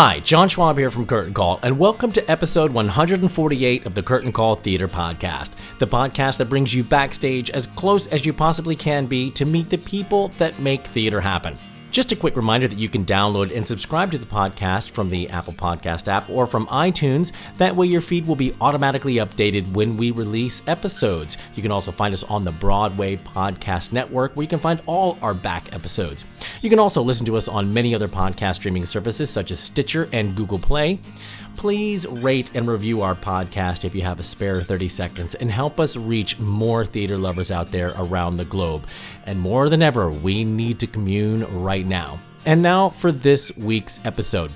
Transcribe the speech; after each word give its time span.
Hi, 0.00 0.20
John 0.20 0.48
Schwab 0.48 0.78
here 0.78 0.92
from 0.92 1.06
Curtain 1.06 1.34
Call, 1.34 1.58
and 1.64 1.76
welcome 1.76 2.12
to 2.12 2.30
episode 2.30 2.70
148 2.70 3.84
of 3.84 3.96
the 3.96 4.02
Curtain 4.04 4.30
Call 4.30 4.54
Theater 4.54 4.86
Podcast, 4.86 5.50
the 5.80 5.88
podcast 5.88 6.38
that 6.38 6.48
brings 6.48 6.72
you 6.72 6.84
backstage 6.84 7.50
as 7.50 7.66
close 7.66 8.06
as 8.06 8.24
you 8.24 8.32
possibly 8.32 8.76
can 8.76 9.06
be 9.06 9.28
to 9.32 9.44
meet 9.44 9.70
the 9.70 9.76
people 9.76 10.28
that 10.38 10.56
make 10.60 10.82
theater 10.82 11.20
happen. 11.20 11.56
Just 11.90 12.12
a 12.12 12.16
quick 12.16 12.36
reminder 12.36 12.68
that 12.68 12.78
you 12.78 12.88
can 12.90 13.04
download 13.04 13.54
and 13.56 13.66
subscribe 13.66 14.12
to 14.12 14.18
the 14.18 14.26
podcast 14.26 14.90
from 14.90 15.08
the 15.08 15.28
Apple 15.30 15.54
Podcast 15.54 16.06
app 16.06 16.28
or 16.28 16.46
from 16.46 16.66
iTunes. 16.66 17.32
That 17.56 17.74
way, 17.74 17.86
your 17.86 18.02
feed 18.02 18.26
will 18.26 18.36
be 18.36 18.54
automatically 18.60 19.14
updated 19.14 19.72
when 19.72 19.96
we 19.96 20.10
release 20.10 20.62
episodes. 20.68 21.38
You 21.54 21.62
can 21.62 21.72
also 21.72 21.90
find 21.90 22.12
us 22.12 22.24
on 22.24 22.44
the 22.44 22.52
Broadway 22.52 23.16
Podcast 23.16 23.92
Network, 23.92 24.36
where 24.36 24.42
you 24.44 24.48
can 24.48 24.58
find 24.58 24.82
all 24.84 25.18
our 25.22 25.32
back 25.32 25.72
episodes. 25.72 26.26
You 26.60 26.68
can 26.68 26.78
also 26.78 27.02
listen 27.02 27.24
to 27.26 27.36
us 27.36 27.48
on 27.48 27.72
many 27.72 27.94
other 27.94 28.06
podcast 28.06 28.56
streaming 28.56 28.84
services 28.84 29.30
such 29.30 29.50
as 29.50 29.58
Stitcher 29.58 30.10
and 30.12 30.36
Google 30.36 30.58
Play. 30.58 31.00
Please 31.58 32.06
rate 32.06 32.52
and 32.54 32.68
review 32.68 33.02
our 33.02 33.16
podcast 33.16 33.84
if 33.84 33.92
you 33.92 34.02
have 34.02 34.20
a 34.20 34.22
spare 34.22 34.62
30 34.62 34.86
seconds 34.86 35.34
and 35.34 35.50
help 35.50 35.80
us 35.80 35.96
reach 35.96 36.38
more 36.38 36.84
theater 36.84 37.16
lovers 37.16 37.50
out 37.50 37.72
there 37.72 37.92
around 37.98 38.36
the 38.36 38.44
globe. 38.44 38.86
And 39.26 39.40
more 39.40 39.68
than 39.68 39.82
ever, 39.82 40.08
we 40.08 40.44
need 40.44 40.78
to 40.78 40.86
commune 40.86 41.44
right 41.60 41.84
now. 41.84 42.20
And 42.46 42.62
now 42.62 42.88
for 42.88 43.10
this 43.10 43.50
week's 43.56 43.98
episode. 44.06 44.52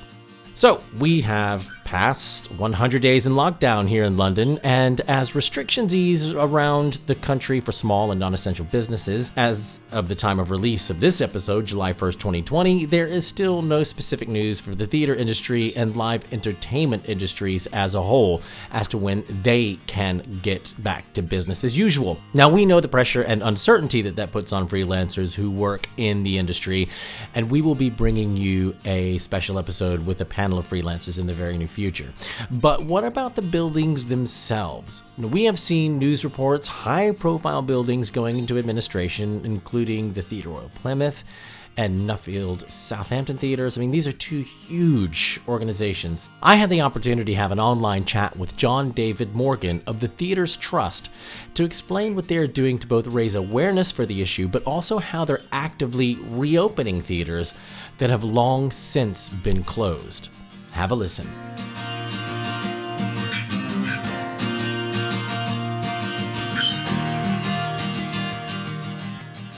So, 0.54 0.80
we 1.00 1.20
have 1.22 1.68
passed 1.92 2.50
100 2.52 3.02
days 3.02 3.26
in 3.26 3.34
lockdown 3.34 3.86
here 3.86 4.04
in 4.04 4.16
London, 4.16 4.58
and 4.62 5.02
as 5.02 5.34
restrictions 5.34 5.94
ease 5.94 6.32
around 6.32 6.94
the 7.06 7.14
country 7.14 7.60
for 7.60 7.70
small 7.70 8.10
and 8.10 8.18
non 8.18 8.32
essential 8.32 8.64
businesses, 8.64 9.30
as 9.36 9.80
of 9.92 10.08
the 10.08 10.14
time 10.14 10.40
of 10.40 10.50
release 10.50 10.88
of 10.88 11.00
this 11.00 11.20
episode, 11.20 11.66
July 11.66 11.92
1st, 11.92 12.12
2020, 12.14 12.86
there 12.86 13.04
is 13.04 13.26
still 13.26 13.60
no 13.60 13.82
specific 13.82 14.26
news 14.26 14.58
for 14.58 14.74
the 14.74 14.86
theater 14.86 15.14
industry 15.14 15.76
and 15.76 15.94
live 15.94 16.32
entertainment 16.32 17.06
industries 17.10 17.66
as 17.74 17.94
a 17.94 18.00
whole 18.00 18.40
as 18.70 18.88
to 18.88 18.96
when 18.96 19.22
they 19.42 19.78
can 19.86 20.22
get 20.40 20.72
back 20.78 21.12
to 21.12 21.20
business 21.20 21.62
as 21.62 21.76
usual. 21.76 22.18
Now, 22.32 22.48
we 22.48 22.64
know 22.64 22.80
the 22.80 22.88
pressure 22.88 23.20
and 23.20 23.42
uncertainty 23.42 24.00
that 24.00 24.16
that 24.16 24.32
puts 24.32 24.54
on 24.54 24.66
freelancers 24.66 25.34
who 25.34 25.50
work 25.50 25.90
in 25.98 26.22
the 26.22 26.38
industry, 26.38 26.88
and 27.34 27.50
we 27.50 27.60
will 27.60 27.74
be 27.74 27.90
bringing 27.90 28.34
you 28.34 28.74
a 28.86 29.18
special 29.18 29.58
episode 29.58 30.06
with 30.06 30.22
a 30.22 30.24
panel 30.24 30.58
of 30.58 30.66
freelancers 30.66 31.18
in 31.18 31.26
the 31.26 31.34
very 31.34 31.58
near 31.58 31.68
future. 31.68 31.81
But 32.50 32.84
what 32.84 33.04
about 33.04 33.34
the 33.34 33.42
buildings 33.42 34.06
themselves? 34.06 35.02
We 35.18 35.44
have 35.44 35.58
seen 35.58 35.98
news 35.98 36.24
reports, 36.24 36.68
high 36.68 37.12
profile 37.12 37.62
buildings 37.62 38.10
going 38.10 38.38
into 38.38 38.58
administration, 38.58 39.42
including 39.44 40.12
the 40.12 40.22
Theatre 40.22 40.50
Royal 40.50 40.70
Plymouth 40.74 41.24
and 41.76 42.08
Nuffield 42.08 42.70
Southampton 42.70 43.38
Theaters. 43.38 43.76
I 43.76 43.80
mean, 43.80 43.90
these 43.90 44.06
are 44.06 44.12
two 44.12 44.42
huge 44.42 45.40
organizations. 45.48 46.28
I 46.42 46.56
had 46.56 46.68
the 46.68 46.82
opportunity 46.82 47.32
to 47.32 47.40
have 47.40 47.52
an 47.52 47.60
online 47.60 48.04
chat 48.04 48.36
with 48.36 48.56
John 48.56 48.90
David 48.90 49.34
Morgan 49.34 49.82
of 49.86 50.00
the 50.00 50.08
Theaters 50.08 50.56
Trust 50.56 51.10
to 51.54 51.64
explain 51.64 52.14
what 52.14 52.28
they 52.28 52.36
are 52.36 52.46
doing 52.46 52.78
to 52.78 52.86
both 52.86 53.06
raise 53.06 53.34
awareness 53.34 53.90
for 53.90 54.04
the 54.04 54.20
issue, 54.20 54.48
but 54.48 54.64
also 54.64 54.98
how 54.98 55.24
they're 55.24 55.40
actively 55.50 56.18
reopening 56.28 57.00
theaters 57.00 57.54
that 57.98 58.10
have 58.10 58.24
long 58.24 58.70
since 58.70 59.28
been 59.28 59.64
closed. 59.64 60.28
Have 60.72 60.90
a 60.90 60.94
listen. 60.94 61.30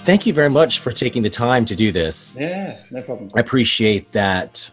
Thank 0.05 0.27
you 0.27 0.35
very 0.35 0.51
much 0.51 0.81
for 0.81 0.93
taking 0.93 1.23
the 1.23 1.31
time 1.31 1.65
to 1.65 1.75
do 1.75 1.91
this. 1.91 2.37
Yeah, 2.39 2.79
no 2.91 3.01
problem. 3.01 3.31
I 3.35 3.41
appreciate 3.41 4.13
that 4.13 4.71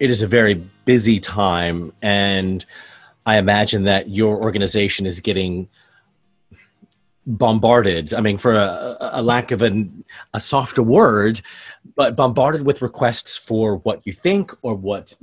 it 0.00 0.08
is 0.08 0.22
a 0.22 0.26
very 0.26 0.54
busy 0.86 1.20
time, 1.20 1.92
and 2.00 2.64
I 3.26 3.36
imagine 3.36 3.84
that 3.84 4.08
your 4.08 4.42
organization 4.42 5.04
is 5.04 5.20
getting 5.20 5.68
bombarded. 7.26 8.14
I 8.14 8.22
mean, 8.22 8.38
for 8.38 8.54
a, 8.54 8.96
a 9.00 9.22
lack 9.22 9.50
of 9.50 9.60
an, 9.60 10.02
a 10.32 10.40
softer 10.40 10.82
word, 10.82 11.42
but 11.94 12.16
bombarded 12.16 12.64
with 12.64 12.80
requests 12.80 13.36
for 13.36 13.76
what 13.76 14.06
you 14.06 14.14
think 14.14 14.50
or 14.62 14.74
what 14.74 15.14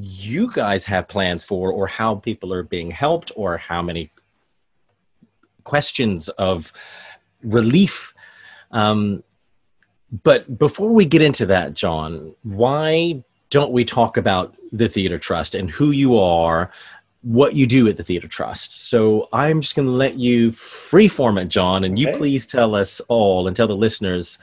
you 0.00 0.52
guys 0.52 0.84
have 0.84 1.08
plans 1.08 1.44
for, 1.44 1.72
or 1.72 1.86
how 1.86 2.16
people 2.16 2.52
are 2.52 2.62
being 2.62 2.90
helped, 2.90 3.32
or 3.36 3.56
how 3.56 3.80
many 3.80 4.10
questions 5.64 6.28
of 6.28 6.72
relief 7.42 8.13
um, 8.74 9.22
but 10.22 10.58
before 10.58 10.92
we 10.92 11.06
get 11.06 11.22
into 11.22 11.46
that, 11.46 11.74
John, 11.74 12.34
why 12.42 13.24
don't 13.50 13.72
we 13.72 13.84
talk 13.84 14.16
about 14.16 14.54
the 14.72 14.88
Theater 14.88 15.18
Trust 15.18 15.54
and 15.54 15.70
who 15.70 15.92
you 15.92 16.18
are, 16.18 16.70
what 17.22 17.54
you 17.54 17.66
do 17.66 17.88
at 17.88 17.96
the 17.96 18.02
Theater 18.02 18.28
Trust? 18.28 18.88
So 18.88 19.28
I'm 19.32 19.60
just 19.60 19.74
going 19.74 19.88
to 19.88 19.94
let 19.94 20.18
you 20.18 20.50
freeform 20.50 21.40
it, 21.40 21.48
John, 21.48 21.84
and 21.84 21.98
you 21.98 22.12
please 22.12 22.46
tell 22.46 22.74
us 22.74 23.00
all 23.08 23.46
and 23.46 23.56
tell 23.56 23.66
the 23.66 23.76
listeners 23.76 24.38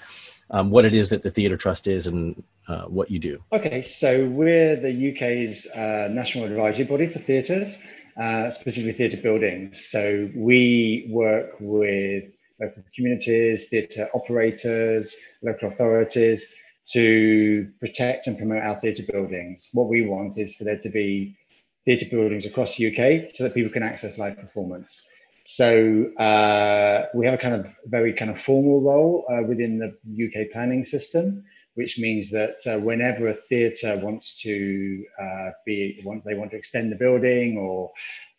um, 0.50 0.72
what 0.72 0.86
it 0.86 0.94
is 0.94 1.10
that 1.10 1.24
the 1.24 1.32
Theater 1.32 1.58
Trust 1.58 1.88
is 1.88 2.08
and 2.08 2.42
uh, 2.68 2.84
what 2.84 3.12
you 3.12 3.20
do. 3.20 3.42
Okay, 3.52 3.82
so 3.82 4.26
we're 4.28 4.76
the 4.76 5.14
UK's 5.14 5.68
uh, 5.72 6.10
national 6.12 6.46
advisory 6.46 6.86
body 6.86 7.08
for 7.08 7.20
theatres, 7.20 7.84
uh, 8.18 8.50
specifically 8.50 8.94
theatre 8.94 9.22
buildings. 9.22 9.86
So 9.86 10.30
we 10.36 11.08
work 11.10 11.56
with 11.60 12.26
local 12.62 12.84
communities, 12.96 13.70
theatre 13.70 14.10
operators, 14.14 15.16
local 15.42 15.70
authorities 15.70 16.54
to 16.94 17.70
protect 17.80 18.28
and 18.28 18.38
promote 18.38 18.64
our 18.64 18.80
theatre 18.80 19.04
buildings. 19.12 19.70
What 19.74 19.90
we 19.90 20.02
want 20.02 20.38
is 20.38 20.56
for 20.56 20.64
there 20.64 20.80
to 20.80 20.90
be 20.90 21.36
theatre 21.86 22.08
buildings 22.10 22.46
across 22.46 22.78
the 22.78 22.88
UK 22.88 23.32
so 23.34 23.44
that 23.44 23.54
people 23.54 23.72
can 23.72 23.84
access 23.84 24.18
live 24.18 24.38
performance. 24.38 25.08
So 25.46 26.12
uh, 26.18 27.08
we 27.16 27.26
have 27.26 27.34
a 27.34 27.38
kind 27.38 27.56
of 27.56 27.68
very 27.86 28.14
kind 28.14 28.30
of 28.30 28.40
formal 28.40 28.82
role 28.82 29.26
uh, 29.32 29.42
within 29.44 29.80
the 29.80 30.26
UK 30.26 30.52
planning 30.52 30.84
system, 30.84 31.44
which 31.74 31.98
means 31.98 32.30
that 32.32 32.58
uh, 32.68 32.78
whenever 32.80 33.28
a 33.28 33.34
theatre 33.34 34.00
wants 34.04 34.40
to 34.42 35.04
uh, 35.20 35.50
be, 35.66 36.00
want, 36.06 36.24
they 36.26 36.36
want 36.36 36.52
to 36.52 36.58
extend 36.58 36.92
the 36.92 36.96
building 36.96 37.58
or 37.58 37.92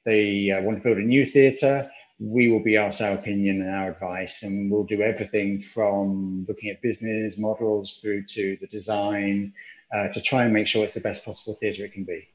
they 0.05 0.51
uh, 0.51 0.63
want 0.63 0.79
to 0.79 0.83
build 0.83 0.99
a 0.99 1.03
new 1.03 1.25
theatre, 1.25 1.91
we 2.23 2.49
will 2.49 2.63
be 2.63 2.77
asked 2.77 3.01
our 3.01 3.15
opinion 3.15 3.63
and 3.63 3.71
our 3.71 3.91
advice, 3.91 4.45
and 4.45 4.71
we'll 4.71 4.85
do 4.85 5.03
everything 5.03 5.61
from 5.61 6.47
looking 6.49 6.71
at 6.71 6.81
business 6.81 7.37
models 7.39 7.99
through 8.01 8.23
to 8.25 8.57
the 8.61 8.67
design 8.69 9.53
uh, 9.95 10.09
to 10.09 10.21
try 10.21 10.45
and 10.45 10.53
make 10.53 10.69
sure 10.69 10.85
it's 10.85 10.95
the 10.95 11.01
best 11.01 11.25
possible 11.25 11.55
theatre 11.55 11.85
it 11.85 11.93
can 11.93 12.05
be. 12.05 12.29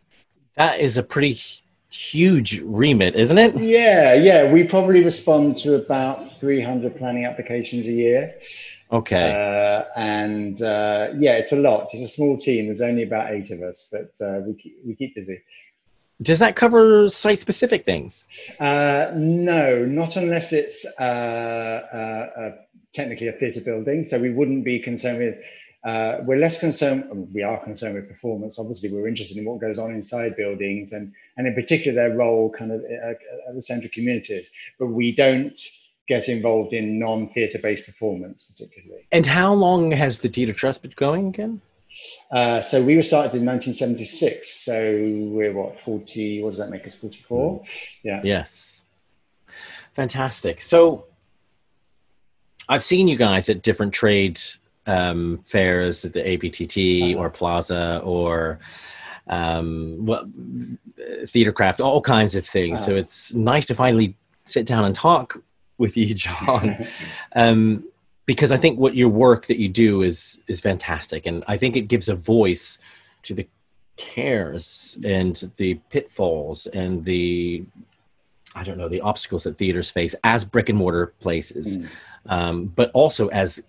That 0.56 0.80
is 0.80 0.98
a 0.98 1.04
pretty 1.04 1.40
huge 1.90 2.62
remit, 2.62 3.16
isn't 3.16 3.38
it? 3.38 3.58
Yeah, 3.58 4.14
yeah, 4.14 4.52
we 4.52 4.64
probably 4.64 5.04
respond 5.04 5.58
to 5.60 5.76
about 5.76 6.32
300 6.34 6.98
planning 6.98 7.26
applications 7.26 7.88
a 7.88 7.92
year. 7.92 8.36
Okay. 8.92 9.32
Uh, 9.32 9.86
and 10.00 10.62
uh, 10.62 11.10
yeah, 11.18 11.34
it's 11.34 11.52
a 11.52 11.58
lot. 11.58 11.90
It's 11.94 12.04
a 12.04 12.08
small 12.08 12.38
team. 12.38 12.66
There's 12.66 12.82
only 12.82 13.04
about 13.04 13.32
eight 13.32 13.52
of 13.52 13.62
us, 13.62 13.90
but 13.92 14.26
uh, 14.26 14.40
we, 14.46 14.54
keep, 14.56 14.78
we 14.86 14.96
keep 14.96 15.16
busy. 15.16 15.42
Does 16.22 16.40
that 16.40 16.56
cover 16.56 17.10
site 17.10 17.40
specific 17.40 17.86
things? 17.86 18.26
Uh, 18.60 19.12
no, 19.16 19.86
not 19.86 20.16
unless 20.16 20.52
it's 20.52 20.86
uh, 21.00 21.04
uh, 21.04 22.40
uh, 22.40 22.52
technically 22.94 23.28
a 23.28 23.34
theatre 23.34 23.62
building. 23.62 24.04
So 24.04 24.20
we 24.20 24.32
wouldn't 24.32 24.66
be 24.66 24.80
concerned 24.80 25.20
with. 25.20 25.38
Uh, 25.84 26.18
we're 26.24 26.40
less 26.40 26.60
concerned. 26.60 27.06
We 27.34 27.44
are 27.44 27.64
concerned 27.64 27.96
with 27.96 28.10
performance. 28.10 28.58
Obviously, 28.58 28.92
we're 28.92 29.08
interested 29.08 29.38
in 29.38 29.46
what 29.46 29.62
goes 29.62 29.78
on 29.78 29.92
inside 29.92 30.36
buildings, 30.36 30.92
and 30.92 31.14
and 31.38 31.48
in 31.48 31.54
particular 31.54 31.96
their 31.96 32.18
role, 32.18 32.50
kind 32.50 32.72
of 32.72 32.82
uh, 32.82 33.12
at 33.12 33.56
the 33.56 33.62
centre 33.62 33.86
of 33.86 33.92
communities. 33.92 34.52
But 34.80 34.88
we 34.88 35.16
don't 35.16 35.60
get 36.08 36.30
involved 36.30 36.74
in 36.74 36.98
non-theatre 36.98 37.60
based 37.60 37.86
performance, 37.86 38.46
particularly. 38.46 39.08
And 39.12 39.26
how 39.26 39.54
long 39.54 39.92
has 39.92 40.22
the 40.22 40.30
Theatre 40.30 40.54
Trust 40.54 40.82
been 40.82 40.94
going 40.96 41.28
again? 41.28 41.62
Uh, 42.32 42.62
so 42.62 42.84
we 42.84 42.96
were 42.96 43.04
started 43.04 43.34
in 43.36 43.46
1976. 43.46 44.66
So 44.66 44.74
we're 44.74 45.54
what 45.54 45.80
40? 45.82 46.44
What 46.44 46.52
does 46.52 46.60
that 46.60 46.70
make 46.70 46.86
us? 46.86 46.96
44? 46.96 47.64
Yeah. 48.04 48.22
Yes. 48.24 48.86
Fantastic. 49.94 50.62
So 50.62 51.06
I've 52.70 52.84
seen 52.84 53.08
you 53.08 53.16
guys 53.16 53.50
at 53.50 53.62
different 53.62 53.94
trade 53.94 54.40
um, 54.86 55.38
fairs 55.40 56.06
at 56.06 56.14
the 56.14 56.22
ABTT 56.22 57.16
or 57.16 57.30
PLASA 57.30 58.06
or 58.06 58.60
um, 59.28 60.06
well, 60.06 60.30
theater 61.28 61.52
craft, 61.52 61.82
all 61.82 62.02
kinds 62.02 62.36
of 62.36 62.46
things. 62.46 62.84
So 62.84 62.96
it's 62.96 63.34
nice 63.34 63.66
to 63.66 63.76
finally 63.76 64.16
sit 64.46 64.66
down 64.66 64.86
and 64.86 64.96
talk 64.96 65.42
with 65.78 65.98
you, 65.98 66.14
John, 66.14 66.86
um, 67.36 67.88
because 68.28 68.52
I 68.52 68.58
think 68.58 68.78
what 68.78 68.96
your 68.96 69.10
work 69.10 69.48
that 69.48 69.58
you 69.58 69.70
do 69.70 70.04
is 70.04 70.40
is 70.48 70.60
fantastic, 70.60 71.26
and 71.26 71.44
I 71.48 71.58
think 71.58 71.76
it 71.76 71.88
gives 71.88 72.08
a 72.08 72.16
voice 72.16 72.78
to 73.24 73.34
the 73.34 73.48
cares 73.96 75.00
and 75.04 75.36
the 75.58 75.74
pitfalls 75.90 76.68
and 76.68 77.04
the 77.04 77.66
I 78.54 78.64
don't 78.64 78.78
know 78.78 78.90
the 78.90 79.02
obstacles 79.02 79.44
that 79.44 79.58
theaters 79.58 79.90
face 79.90 80.16
as 80.24 80.46
brick 80.46 80.70
and 80.70 80.78
mortar 80.78 81.14
places, 81.20 81.78
mm. 81.78 81.90
um, 82.28 82.66
but 82.66 82.92
also 82.94 83.28
as 83.30 83.64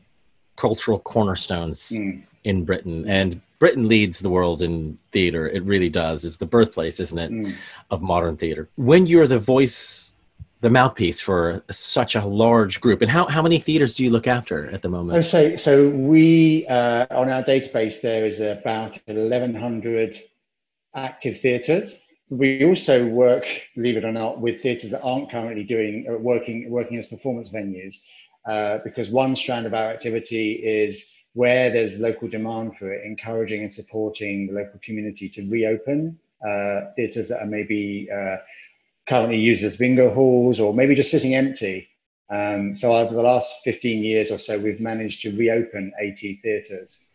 cultural 0.56 0.98
cornerstones 0.98 1.90
mm. 1.90 2.22
in 2.44 2.64
Britain. 2.64 3.08
And 3.08 3.40
Britain 3.58 3.86
leads 3.86 4.20
the 4.20 4.30
world 4.30 4.62
in 4.62 4.98
theater. 5.12 5.48
It 5.48 5.62
really 5.64 5.90
does. 5.90 6.24
It's 6.24 6.38
the 6.38 6.46
birthplace, 6.46 7.00
isn't 7.00 7.18
it, 7.18 7.30
mm. 7.30 7.54
of 7.90 8.02
modern 8.02 8.36
theater. 8.36 8.68
When 8.76 9.06
you're 9.06 9.26
the 9.26 9.38
voice, 9.38 10.14
the 10.60 10.70
mouthpiece 10.70 11.20
for 11.20 11.62
such 11.70 12.16
a 12.16 12.24
large 12.24 12.80
group, 12.80 13.00
and 13.00 13.10
how, 13.10 13.26
how 13.26 13.42
many 13.42 13.58
theaters 13.58 13.94
do 13.94 14.02
you 14.02 14.10
look 14.10 14.26
after 14.26 14.66
at 14.70 14.82
the 14.82 14.88
Oh, 14.88 14.92
moment? 14.92 15.24
so, 15.24 15.56
so 15.56 15.88
we, 15.88 16.66
uh, 16.66 17.06
on 17.10 17.28
our 17.28 17.42
database, 17.42 18.00
there 18.00 18.26
is 18.26 18.40
about 18.40 18.98
1,100 19.06 20.18
active 20.94 21.38
theatres. 21.40 22.04
We 22.30 22.64
also 22.64 23.06
work, 23.06 23.46
believe 23.76 23.96
it 23.96 24.04
or 24.04 24.12
not, 24.12 24.40
with 24.40 24.60
theatres 24.60 24.90
that 24.90 25.02
aren't 25.02 25.30
currently 25.30 25.64
doing 25.64 26.06
uh, 26.08 26.18
working 26.18 26.68
working 26.70 26.98
as 26.98 27.06
performance 27.06 27.52
venues, 27.52 27.94
uh, 28.46 28.78
because 28.84 29.10
one 29.10 29.34
strand 29.34 29.64
of 29.64 29.72
our 29.74 29.90
activity 29.90 30.52
is 30.52 31.14
where 31.34 31.70
there's 31.70 32.00
local 32.00 32.28
demand 32.28 32.76
for 32.76 32.92
it, 32.92 33.06
encouraging 33.06 33.62
and 33.62 33.72
supporting 33.72 34.48
the 34.48 34.52
local 34.52 34.78
community 34.82 35.28
to 35.28 35.48
reopen 35.48 36.18
uh, 36.46 36.80
theatres 36.96 37.28
that 37.28 37.40
are 37.40 37.46
maybe 37.46 38.08
uh, 38.12 38.36
currently 39.08 39.38
used 39.38 39.64
as 39.64 39.76
bingo 39.76 40.12
halls 40.12 40.60
or 40.60 40.74
maybe 40.74 40.94
just 40.94 41.10
sitting 41.10 41.34
empty. 41.34 41.88
Um, 42.30 42.76
so 42.76 42.96
over 42.96 43.14
the 43.14 43.22
last 43.22 43.62
15 43.64 44.04
years 44.04 44.30
or 44.30 44.38
so, 44.38 44.58
we've 44.58 44.80
managed 44.80 45.22
to 45.22 45.36
reopen 45.36 45.92
80 45.98 46.40
theatres. 46.42 47.06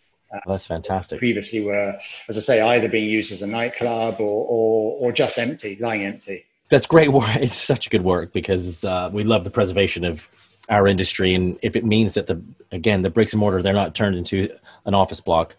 That's 0.48 0.66
fantastic. 0.66 1.20
Previously 1.20 1.64
were, 1.64 2.00
as 2.28 2.38
I 2.38 2.42
say, 2.42 2.62
either 2.62 2.90
being 2.90 3.08
used 3.08 3.32
as 3.32 3.44
a 3.44 3.48
nightclub 3.48 4.16
or, 4.20 4.48
or, 4.48 4.98
or 5.00 5.12
just 5.12 5.38
empty, 5.38 5.76
lying 5.80 6.04
empty. 6.04 6.46
That's 6.70 6.88
great 6.88 7.12
work. 7.12 7.30
It's 7.36 7.56
such 7.56 7.92
good 7.92 8.04
work 8.04 8.34
because 8.34 8.84
uh, 8.84 9.10
we 9.14 9.24
love 9.24 9.44
the 9.44 9.52
preservation 9.52 10.04
of 10.04 10.28
our 10.70 10.88
industry, 10.88 11.34
and 11.34 11.60
if 11.62 11.76
it 11.76 11.86
means 11.86 12.14
that 12.14 12.26
the 12.28 12.42
again 12.72 13.02
the 13.02 13.10
bricks 13.10 13.34
and 13.34 13.40
mortar 13.42 13.62
they're 13.62 13.74
not 13.74 13.94
turned 13.94 14.16
into 14.16 14.50
an 14.86 14.94
office 14.94 15.20
block, 15.20 15.56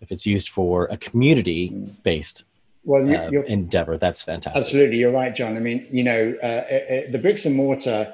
if 0.00 0.10
it's 0.10 0.26
used 0.26 0.48
for 0.48 0.86
a 0.86 0.96
community-based 0.96 2.44
Well, 2.84 3.06
you, 3.06 3.16
uh, 3.16 3.28
you're, 3.30 3.42
endeavor, 3.44 3.98
that's 3.98 4.22
fantastic. 4.22 4.60
Absolutely, 4.60 4.96
you're 4.96 5.12
right, 5.12 5.34
John. 5.34 5.56
I 5.56 5.60
mean, 5.60 5.86
you 5.90 6.02
know, 6.02 6.34
uh, 6.42 6.46
uh, 6.46 7.10
the 7.10 7.18
bricks 7.20 7.44
and 7.44 7.54
mortar, 7.54 8.12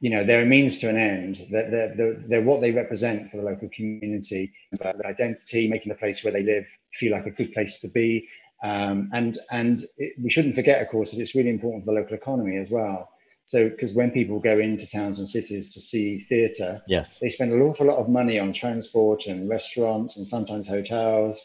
you 0.00 0.10
know, 0.10 0.24
they're 0.24 0.42
a 0.42 0.46
means 0.46 0.78
to 0.80 0.88
an 0.88 0.96
end. 0.96 1.46
They're, 1.50 1.70
they're, 1.70 1.94
they're, 1.96 2.14
they're 2.28 2.42
what 2.42 2.60
they 2.60 2.70
represent 2.70 3.30
for 3.30 3.36
the 3.38 3.42
local 3.42 3.68
community, 3.74 4.52
about 4.72 4.98
the 4.98 5.06
identity, 5.06 5.68
making 5.68 5.90
the 5.90 5.98
place 5.98 6.24
where 6.24 6.32
they 6.32 6.42
live 6.42 6.66
feel 6.94 7.12
like 7.12 7.26
a 7.26 7.30
good 7.30 7.52
place 7.52 7.80
to 7.80 7.88
be. 7.88 8.28
Um, 8.62 9.10
and 9.12 9.38
and 9.50 9.84
it, 9.98 10.14
we 10.22 10.30
shouldn't 10.30 10.54
forget, 10.54 10.80
of 10.80 10.88
course, 10.88 11.10
that 11.10 11.20
it's 11.20 11.34
really 11.34 11.50
important 11.50 11.84
for 11.84 11.92
the 11.92 12.00
local 12.00 12.16
economy 12.16 12.56
as 12.56 12.70
well. 12.70 13.10
So, 13.44 13.68
because 13.68 13.94
when 13.94 14.10
people 14.10 14.40
go 14.40 14.58
into 14.58 14.90
towns 14.90 15.18
and 15.18 15.28
cities 15.28 15.72
to 15.74 15.80
see 15.80 16.18
theatre, 16.20 16.82
Yes. 16.88 17.20
they 17.20 17.28
spend 17.28 17.52
an 17.52 17.62
awful 17.62 17.86
lot 17.86 17.98
of 17.98 18.08
money 18.08 18.38
on 18.40 18.52
transport 18.52 19.26
and 19.26 19.48
restaurants 19.48 20.16
and 20.16 20.26
sometimes 20.26 20.66
hotels. 20.66 21.40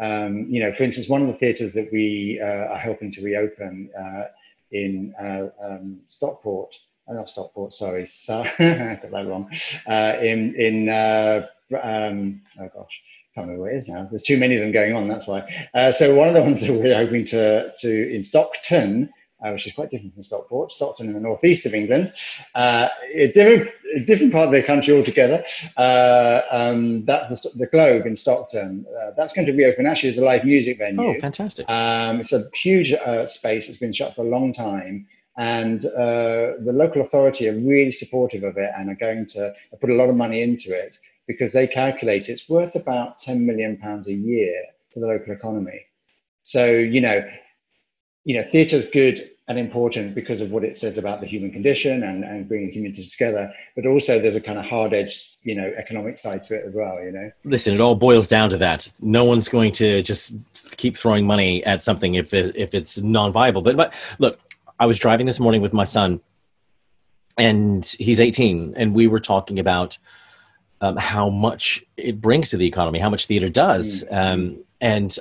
Um, 0.00 0.46
you 0.48 0.60
know, 0.60 0.72
for 0.72 0.84
instance, 0.84 1.08
one 1.08 1.22
of 1.22 1.28
the 1.28 1.34
theatres 1.34 1.74
that 1.74 1.90
we 1.92 2.40
uh, 2.42 2.72
are 2.72 2.78
helping 2.78 3.10
to 3.12 3.22
reopen 3.22 3.90
uh, 3.98 4.24
in 4.70 5.14
uh, 5.20 5.48
um, 5.62 6.00
Stockport, 6.08 6.76
uh, 7.08 7.14
not 7.14 7.28
Stockport, 7.28 7.72
sorry, 7.72 8.06
so, 8.06 8.42
I 8.58 8.98
got 9.02 9.10
that 9.10 9.26
wrong. 9.26 9.50
Uh, 9.86 10.16
in 10.20 10.54
in 10.54 10.88
uh, 10.88 11.46
um, 11.82 12.42
oh 12.60 12.70
gosh, 12.74 13.02
I 13.02 13.34
can't 13.34 13.46
remember 13.46 13.62
where 13.62 13.72
it 13.72 13.78
is 13.78 13.88
now. 13.88 14.06
There's 14.08 14.22
too 14.22 14.38
many 14.38 14.56
of 14.56 14.62
them 14.62 14.72
going 14.72 14.94
on. 14.94 15.08
That's 15.08 15.26
why. 15.26 15.40
So 15.96 16.14
one 16.14 16.28
of 16.28 16.34
the 16.34 16.42
ones 16.42 16.66
that 16.66 16.72
we're 16.72 16.94
hoping 16.94 17.24
to 17.26 17.72
to 17.76 18.14
in 18.14 18.22
Stockton, 18.22 19.10
uh, 19.44 19.50
which 19.52 19.66
is 19.66 19.72
quite 19.72 19.90
different 19.90 20.14
from 20.14 20.22
Stockport, 20.22 20.72
Stockton 20.72 21.06
in 21.06 21.12
the 21.12 21.20
northeast 21.20 21.66
of 21.66 21.74
England, 21.74 22.12
uh, 22.54 22.88
a 23.14 23.32
different 23.32 23.70
a 23.94 24.00
different 24.00 24.32
part 24.32 24.46
of 24.46 24.52
the 24.52 24.62
country 24.62 24.94
altogether. 24.94 25.44
Uh, 25.76 26.42
um, 26.50 27.04
that's 27.04 27.42
the, 27.42 27.50
the 27.54 27.66
Globe 27.66 28.06
in 28.06 28.16
Stockton. 28.16 28.84
Uh, 29.00 29.12
that's 29.16 29.32
going 29.32 29.46
to 29.46 29.52
reopen 29.52 29.86
actually 29.86 30.10
as 30.10 30.18
a 30.18 30.24
live 30.24 30.44
music 30.44 30.78
venue. 30.78 31.00
Oh, 31.00 31.20
fantastic. 31.20 31.68
Um, 31.68 32.20
it's 32.20 32.32
a 32.32 32.42
huge 32.54 32.92
uh, 32.92 33.26
space. 33.26 33.68
It's 33.68 33.78
been 33.78 33.92
shut 33.92 34.14
for 34.14 34.22
a 34.22 34.28
long 34.28 34.52
time. 34.52 35.06
And 35.38 35.86
uh, 35.86 36.58
the 36.58 36.72
local 36.74 37.00
authority 37.00 37.48
are 37.48 37.54
really 37.54 37.92
supportive 37.92 38.42
of 38.42 38.56
it 38.58 38.72
and 38.76 38.90
are 38.90 38.96
going 38.96 39.24
to 39.26 39.54
put 39.80 39.88
a 39.88 39.94
lot 39.94 40.10
of 40.10 40.16
money 40.16 40.42
into 40.42 40.76
it 40.76 40.98
because 41.28 41.52
they 41.52 41.66
calculate 41.66 42.28
it's 42.28 42.48
worth 42.48 42.74
about 42.74 43.18
10 43.18 43.46
million 43.46 43.76
pounds 43.76 44.08
a 44.08 44.12
year 44.12 44.64
to 44.92 45.00
the 45.00 45.06
local 45.06 45.32
economy. 45.32 45.82
So, 46.42 46.66
you 46.72 47.00
know, 47.00 47.22
you 48.28 48.34
know, 48.34 48.42
theatre 48.42 48.76
is 48.76 48.84
good 48.90 49.18
and 49.48 49.58
important 49.58 50.14
because 50.14 50.42
of 50.42 50.50
what 50.50 50.62
it 50.62 50.76
says 50.76 50.98
about 50.98 51.22
the 51.22 51.26
human 51.26 51.50
condition 51.50 52.02
and, 52.02 52.22
and 52.22 52.46
bringing 52.46 52.70
communities 52.70 53.10
together. 53.10 53.50
But 53.74 53.86
also 53.86 54.20
there's 54.20 54.34
a 54.34 54.40
kind 54.40 54.58
of 54.58 54.66
hard 54.66 54.92
edged, 54.92 55.36
you 55.44 55.54
know, 55.54 55.72
economic 55.78 56.18
side 56.18 56.42
to 56.44 56.56
it 56.56 56.66
as 56.66 56.74
well, 56.74 57.02
you 57.02 57.10
know. 57.10 57.30
Listen, 57.44 57.72
it 57.72 57.80
all 57.80 57.94
boils 57.94 58.28
down 58.28 58.50
to 58.50 58.58
that. 58.58 58.92
No 59.00 59.24
one's 59.24 59.48
going 59.48 59.72
to 59.72 60.02
just 60.02 60.34
keep 60.76 60.98
throwing 60.98 61.26
money 61.26 61.64
at 61.64 61.82
something 61.82 62.16
if 62.16 62.34
it, 62.34 62.54
if 62.54 62.74
it's 62.74 62.98
non-viable. 62.98 63.62
But, 63.62 63.78
but 63.78 63.94
look, 64.18 64.38
I 64.78 64.84
was 64.84 64.98
driving 64.98 65.24
this 65.24 65.40
morning 65.40 65.62
with 65.62 65.72
my 65.72 65.84
son, 65.84 66.20
and 67.38 67.82
he's 67.98 68.20
18, 68.20 68.74
and 68.76 68.94
we 68.94 69.06
were 69.06 69.20
talking 69.20 69.58
about 69.58 69.96
um, 70.82 70.98
how 70.98 71.30
much 71.30 71.82
it 71.96 72.20
brings 72.20 72.50
to 72.50 72.58
the 72.58 72.66
economy, 72.66 72.98
how 72.98 73.08
much 73.08 73.24
theater 73.24 73.48
does. 73.48 74.04
Um, 74.10 74.58
and 74.82 75.18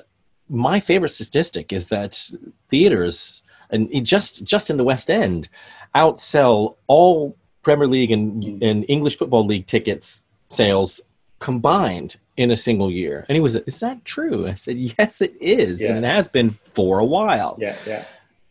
my 0.49 0.79
favorite 0.79 1.09
statistic 1.09 1.73
is 1.73 1.87
that 1.87 2.31
theaters, 2.69 3.41
and 3.69 3.89
just 4.05 4.43
just 4.43 4.69
in 4.69 4.77
the 4.77 4.83
West 4.83 5.09
End, 5.09 5.49
outsell 5.95 6.75
all 6.87 7.35
Premier 7.63 7.87
League 7.87 8.11
and, 8.11 8.63
and 8.63 8.85
English 8.87 9.17
Football 9.17 9.45
League 9.45 9.65
tickets 9.65 10.23
sales 10.49 11.01
combined 11.39 12.15
in 12.37 12.51
a 12.51 12.55
single 12.55 12.89
year. 12.89 13.25
And 13.27 13.35
he 13.35 13.41
was, 13.41 13.55
is 13.55 13.79
that 13.81 14.05
true? 14.05 14.47
I 14.47 14.53
said, 14.53 14.77
yes, 14.77 15.21
it 15.21 15.35
is, 15.41 15.83
and 15.83 15.97
it 15.97 16.07
has 16.07 16.27
been 16.27 16.49
for 16.49 16.99
a 16.99 17.05
while 17.05 17.57
Yeah, 17.59 17.75
yeah. 17.85 18.05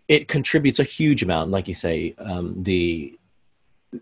it 0.08 0.28
contributes 0.28 0.78
a 0.78 0.84
huge 0.84 1.22
amount, 1.22 1.50
like 1.50 1.67
you 1.67 1.74
say, 1.74 2.15
um, 2.19 2.62
the, 2.62 3.19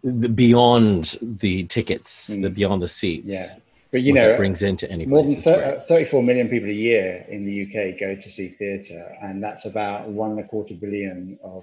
the 0.03 0.29
beyond 0.29 1.17
the 1.23 1.65
tickets, 1.65 2.27
the 2.27 2.51
beyond 2.51 2.83
the 2.83 2.89
seats. 2.89 3.31
Mm. 3.33 3.35
Yeah. 3.35 3.61
But 3.95 4.03
you 4.03 4.13
what 4.13 4.23
know, 4.23 4.37
brings 4.37 4.61
into 4.65 4.91
any 4.91 5.07
more 5.07 5.23
than 5.23 5.37
is 5.37 5.45
thir- 5.45 5.55
great. 5.55 5.77
uh, 5.77 5.81
34 5.87 6.25
million 6.25 6.49
people 6.49 6.69
a 6.69 6.73
year 6.73 7.25
in 7.29 7.47
the 7.47 7.63
UK 7.63 8.01
go 8.01 8.17
to 8.17 8.29
see 8.29 8.49
theatre, 8.49 9.17
and 9.23 9.41
that's 9.41 9.67
about 9.67 10.09
one 10.09 10.33
and 10.33 10.41
a 10.41 10.49
quarter 10.49 10.75
billion 10.75 11.39
of 11.45 11.63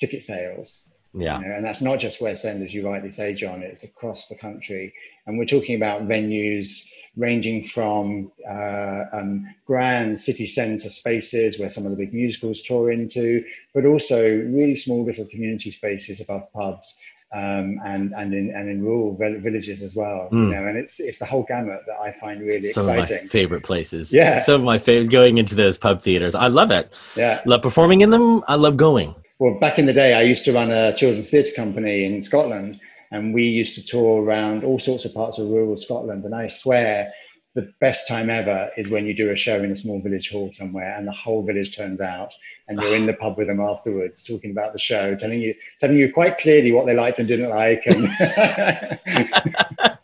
ticket 0.00 0.22
sales. 0.22 0.84
yeah, 1.12 1.38
You 1.38 1.48
know, 1.48 1.54
and 1.56 1.62
that's 1.62 1.82
not 1.82 1.98
just 1.98 2.22
West 2.22 2.46
End, 2.46 2.62
as 2.62 2.72
you 2.72 2.88
rightly 2.88 3.10
say, 3.10 3.34
John. 3.34 3.62
It's 3.62 3.84
across 3.84 4.28
the 4.28 4.36
country, 4.36 4.94
and 5.26 5.36
we're 5.36 5.44
talking 5.44 5.76
about 5.76 6.08
venues 6.08 6.88
ranging 7.14 7.66
from 7.66 8.32
uh, 8.48 9.02
um, 9.12 9.46
grand 9.66 10.18
city 10.18 10.46
centre 10.46 10.88
spaces 10.88 11.58
where 11.60 11.68
some 11.68 11.84
of 11.84 11.90
the 11.90 11.96
big 11.98 12.14
musicals 12.14 12.62
tour 12.62 12.90
into, 12.90 13.44
but 13.74 13.84
also 13.84 14.22
really 14.26 14.76
small 14.76 15.04
little 15.04 15.26
community 15.26 15.72
spaces 15.72 16.22
above 16.22 16.50
pubs. 16.54 16.98
Um, 17.32 17.78
and 17.84 18.12
and 18.16 18.34
in 18.34 18.50
and 18.56 18.68
in 18.68 18.82
rural 18.82 19.14
vill- 19.14 19.38
villages 19.38 19.82
as 19.84 19.94
well, 19.94 20.28
you 20.32 20.38
Mm. 20.38 20.50
know, 20.50 20.66
and 20.66 20.76
it's 20.76 20.98
it's 20.98 21.18
the 21.20 21.24
whole 21.26 21.44
gamut 21.44 21.78
that 21.86 21.94
I 22.02 22.10
find 22.20 22.40
really 22.40 22.60
some 22.62 22.88
of 22.88 22.96
my 22.96 23.06
favorite 23.06 23.62
places. 23.62 24.12
Yeah. 24.12 24.34
some 24.36 24.56
of 24.56 24.62
my 24.62 24.78
favorite 24.78 25.10
going 25.12 25.38
into 25.38 25.54
those 25.54 25.78
pub 25.78 26.02
theaters. 26.02 26.34
I 26.34 26.48
love 26.48 26.72
it. 26.72 26.92
Yeah. 27.16 27.40
Love 27.46 27.62
performing 27.62 28.00
in 28.00 28.10
them. 28.10 28.42
I 28.48 28.56
love 28.56 28.76
going. 28.76 29.14
Well, 29.38 29.54
back 29.60 29.78
in 29.78 29.86
the 29.86 29.92
day, 29.92 30.14
I 30.14 30.22
used 30.22 30.44
to 30.46 30.52
run 30.52 30.72
a 30.72 30.92
children's 30.96 31.30
theatre 31.30 31.52
company 31.54 32.04
in 32.04 32.20
Scotland, 32.24 32.80
and 33.12 33.32
we 33.32 33.44
used 33.44 33.76
to 33.76 33.84
tour 33.86 34.22
around 34.24 34.64
all 34.64 34.80
sorts 34.80 35.04
of 35.04 35.14
parts 35.14 35.38
of 35.38 35.48
rural 35.48 35.76
Scotland. 35.76 36.24
And 36.24 36.34
I 36.34 36.48
swear, 36.48 37.12
the 37.54 37.72
best 37.80 38.06
time 38.06 38.30
ever 38.30 38.70
is 38.76 38.88
when 38.88 39.06
you 39.06 39.14
do 39.14 39.30
a 39.30 39.36
show 39.36 39.60
in 39.62 39.72
a 39.72 39.76
small 39.76 40.00
village 40.00 40.30
hall 40.30 40.52
somewhere, 40.52 40.96
and 40.96 41.06
the 41.06 41.12
whole 41.12 41.42
village 41.42 41.76
turns 41.76 42.00
out, 42.00 42.32
and 42.68 42.80
you're 42.80 42.94
in 42.94 43.06
the 43.06 43.12
pub 43.12 43.36
with 43.36 43.48
them 43.48 43.60
afterwards, 43.60 44.22
talking 44.22 44.52
about 44.52 44.72
the 44.72 44.78
show, 44.78 45.16
telling 45.16 45.40
you 45.40 45.54
telling 45.80 45.96
you 45.96 46.12
quite 46.12 46.38
clearly 46.38 46.72
what 46.72 46.86
they 46.86 46.94
liked 46.94 47.18
and 47.18 47.26
didn't 47.26 47.50
like. 47.50 47.82
And 47.86 48.08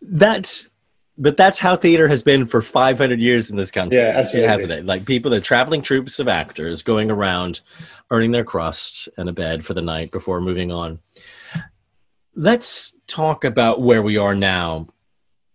That's 0.00 0.70
but 1.20 1.36
that's 1.36 1.58
how 1.58 1.76
theater 1.76 2.06
has 2.06 2.22
been 2.22 2.46
for 2.46 2.62
500 2.62 3.18
years 3.18 3.50
in 3.50 3.56
this 3.56 3.72
country. 3.72 3.98
Yeah, 3.98 4.12
absolutely. 4.14 4.48
Hasn't 4.48 4.72
it? 4.72 4.86
Like 4.86 5.04
people, 5.04 5.32
the 5.32 5.40
traveling 5.40 5.82
troupes 5.82 6.20
of 6.20 6.28
actors 6.28 6.82
going 6.82 7.10
around 7.10 7.60
earning 8.10 8.30
their 8.30 8.44
crust 8.44 9.08
and 9.16 9.28
a 9.28 9.32
bed 9.32 9.64
for 9.64 9.74
the 9.74 9.82
night 9.82 10.12
before 10.12 10.40
moving 10.40 10.70
on. 10.70 11.00
Let's 12.36 12.94
talk 13.08 13.42
about 13.42 13.82
where 13.82 14.00
we 14.00 14.16
are 14.16 14.36
now 14.36 14.86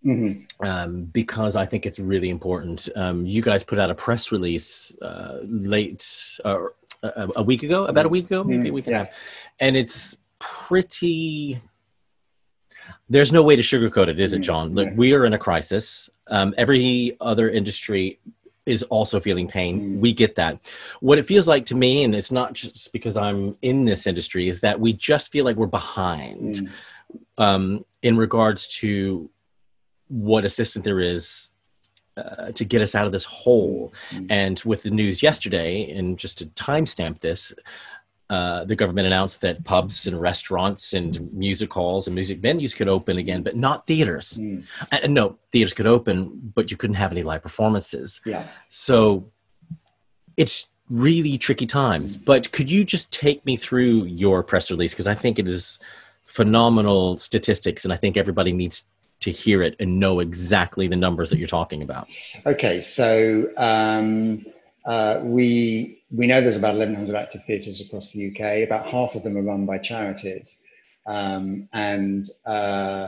Mhm. 0.05 0.45
um, 0.59 1.05
because 1.05 1.55
I 1.55 1.65
think 1.65 1.85
it's 1.85 1.99
really 1.99 2.29
important. 2.29 2.89
Um, 2.95 3.25
you 3.25 3.41
guys 3.41 3.63
put 3.63 3.79
out 3.79 3.89
a 3.89 3.95
press 3.95 4.31
release 4.31 4.95
uh, 5.01 5.39
late, 5.43 6.05
uh, 6.43 6.65
a, 7.03 7.29
a 7.37 7.43
week 7.43 7.63
ago, 7.63 7.85
about 7.85 8.05
a 8.05 8.09
week 8.09 8.25
ago, 8.25 8.43
maybe 8.43 8.69
a 8.69 8.73
week 8.73 8.87
and 8.87 8.95
a 8.95 8.99
Yeah. 8.99 9.05
half, 9.05 9.15
and 9.59 9.75
it's 9.77 10.17
pretty. 10.39 11.59
There's 13.09 13.31
no 13.31 13.43
way 13.43 13.55
to 13.55 13.61
sugarcoat 13.61 14.07
it, 14.09 14.19
is 14.19 14.33
it, 14.33 14.39
Mm, 14.41 14.43
John? 14.43 14.75
Look, 14.75 14.87
yeah. 14.89 14.95
we 14.95 15.13
are 15.13 15.25
in 15.25 15.33
a 15.33 15.37
crisis. 15.37 16.09
Um, 16.27 16.53
every 16.57 17.15
other 17.21 17.49
industry 17.49 18.19
is 18.65 18.83
also 18.83 19.19
feeling 19.19 19.47
pain. 19.47 19.97
Mm. 19.97 19.99
We 19.99 20.13
get 20.13 20.35
that. 20.35 20.71
What 21.01 21.17
it 21.17 21.25
feels 21.25 21.47
like 21.47 21.65
to 21.67 21.75
me, 21.75 22.03
and 22.03 22.15
it's 22.15 22.31
not 22.31 22.53
just 22.53 22.91
because 22.93 23.17
I'm 23.17 23.57
in 23.61 23.85
this 23.85 24.07
industry, 24.07 24.47
is 24.47 24.61
that 24.61 24.79
we 24.79 24.93
just 24.93 25.31
feel 25.31 25.43
like 25.45 25.57
we're 25.57 25.67
behind 25.67 26.55
Mm. 26.55 26.69
um, 27.37 27.85
in 28.01 28.15
regards 28.17 28.67
to 28.79 29.29
what 30.13 30.45
assistance 30.45 30.85
there 30.85 30.99
is 30.99 31.49
uh, 32.15 32.51
to 32.51 32.63
get 32.63 32.81
us 32.81 32.93
out 32.93 33.05
of 33.05 33.11
this 33.11 33.25
hole. 33.25 33.93
Mm. 34.11 34.27
And 34.29 34.61
with 34.65 34.83
the 34.83 34.91
news 34.91 35.23
yesterday, 35.23 35.89
and 35.91 36.17
just 36.17 36.37
to 36.37 36.45
timestamp 36.45 37.19
this, 37.19 37.53
uh, 38.29 38.63
the 38.65 38.75
government 38.75 39.07
announced 39.07 39.41
that 39.41 39.63
pubs 39.63 40.07
and 40.07 40.19
restaurants 40.19 40.93
and 40.93 41.31
music 41.33 41.73
halls 41.73 42.07
and 42.07 42.15
music 42.15 42.41
venues 42.41 42.75
could 42.75 42.87
open 42.87 43.17
again, 43.17 43.43
but 43.43 43.55
not 43.55 43.87
theaters. 43.87 44.37
Mm. 44.39 44.63
And 44.91 45.13
no, 45.13 45.37
theaters 45.51 45.73
could 45.73 45.87
open, 45.87 46.51
but 46.55 46.71
you 46.71 46.77
couldn't 46.77 46.95
have 46.95 47.11
any 47.11 47.23
live 47.23 47.41
performances. 47.41 48.21
Yeah. 48.25 48.47
So 48.69 49.31
it's 50.37 50.67
really 50.89 51.37
tricky 51.37 51.65
times. 51.65 52.15
But 52.15 52.51
could 52.51 52.69
you 52.69 52.83
just 52.83 53.11
take 53.11 53.45
me 53.45 53.57
through 53.57 54.05
your 54.05 54.43
press 54.43 54.69
release? 54.69 54.93
Because 54.93 55.07
I 55.07 55.15
think 55.15 55.39
it 55.39 55.47
is 55.47 55.79
phenomenal 56.25 57.17
statistics, 57.17 57.83
and 57.83 57.93
I 57.93 57.97
think 57.97 58.17
everybody 58.17 58.51
needs 58.51 58.85
to 59.23 59.31
hear 59.31 59.63
it 59.63 59.75
and 59.79 59.99
know 59.99 60.19
exactly 60.19 60.87
the 60.87 60.95
numbers 60.95 61.29
that 61.29 61.39
you're 61.39 61.47
talking 61.47 61.81
about. 61.81 62.07
Okay, 62.45 62.81
so 62.81 63.49
um, 63.57 64.45
uh, 64.85 65.19
we 65.23 66.01
we 66.11 66.27
know 66.27 66.41
there's 66.41 66.57
about 66.57 66.75
1,100 66.75 67.15
active 67.15 67.43
theatres 67.45 67.81
across 67.81 68.11
the 68.11 68.29
UK. 68.29 68.67
About 68.67 68.87
half 68.87 69.15
of 69.15 69.23
them 69.23 69.37
are 69.37 69.41
run 69.41 69.65
by 69.65 69.77
charities, 69.77 70.61
um, 71.05 71.67
and 71.73 72.25
uh, 72.45 73.07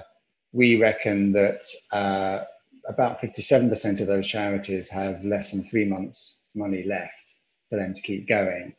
we 0.54 0.80
reckon 0.80 1.34
that 1.34 1.62
uh, 1.92 2.46
about 2.88 3.20
57% 3.20 4.00
of 4.00 4.08
those 4.08 4.26
charities 4.26 4.90
have 4.90 5.24
less 5.24 5.52
than 5.52 5.64
three 5.64 5.86
months' 5.86 6.48
money 6.56 6.84
left 6.84 7.36
for 7.70 7.78
them 7.78 7.94
to 7.94 8.02
keep 8.02 8.28
going. 8.28 8.74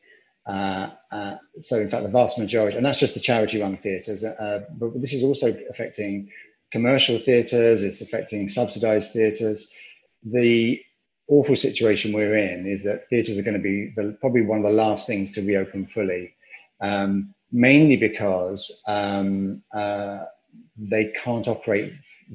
Uh, 0.47 0.91
uh, 1.11 1.37
so, 1.61 1.79
in 1.79 1.91
fact, 1.91 2.05
the 2.05 2.09
vast 2.09 2.39
majority, 2.39 2.77
and 2.77 2.87
that's 2.87 3.01
just 3.01 3.15
the 3.15 3.21
charity-run 3.21 3.77
theatres, 3.79 4.25
uh, 4.25 4.61
but 4.79 5.01
this 5.01 5.13
is 5.13 5.23
also 5.23 5.55
affecting 5.69 6.31
commercial 6.73 7.19
theatres. 7.19 7.83
It's 7.83 8.01
affecting 8.01 8.49
subsidised 8.49 9.13
theatres. 9.13 9.73
The 10.25 10.81
awful 11.29 11.57
situation 11.57 12.13
we're 12.13 12.37
in 12.37 12.67
is 12.67 12.85
that 12.85 13.09
theatres 13.09 13.39
are 13.39 13.43
going 13.43 13.57
to 13.57 13.63
be 13.63 13.93
the, 13.97 14.17
probably 14.21 14.43
one 14.43 14.59
of 14.59 14.65
the 14.65 14.71
last 14.71 15.07
things 15.07 15.33
to 15.33 15.43
reopen 15.43 15.87
fully, 15.87 16.35
um, 16.81 17.35
mainly 17.53 17.97
because 17.97 18.83
um, 18.87 19.63
uh, 19.75 20.25
they 20.77 21.13
can't 21.23 21.49
operate 21.49 21.93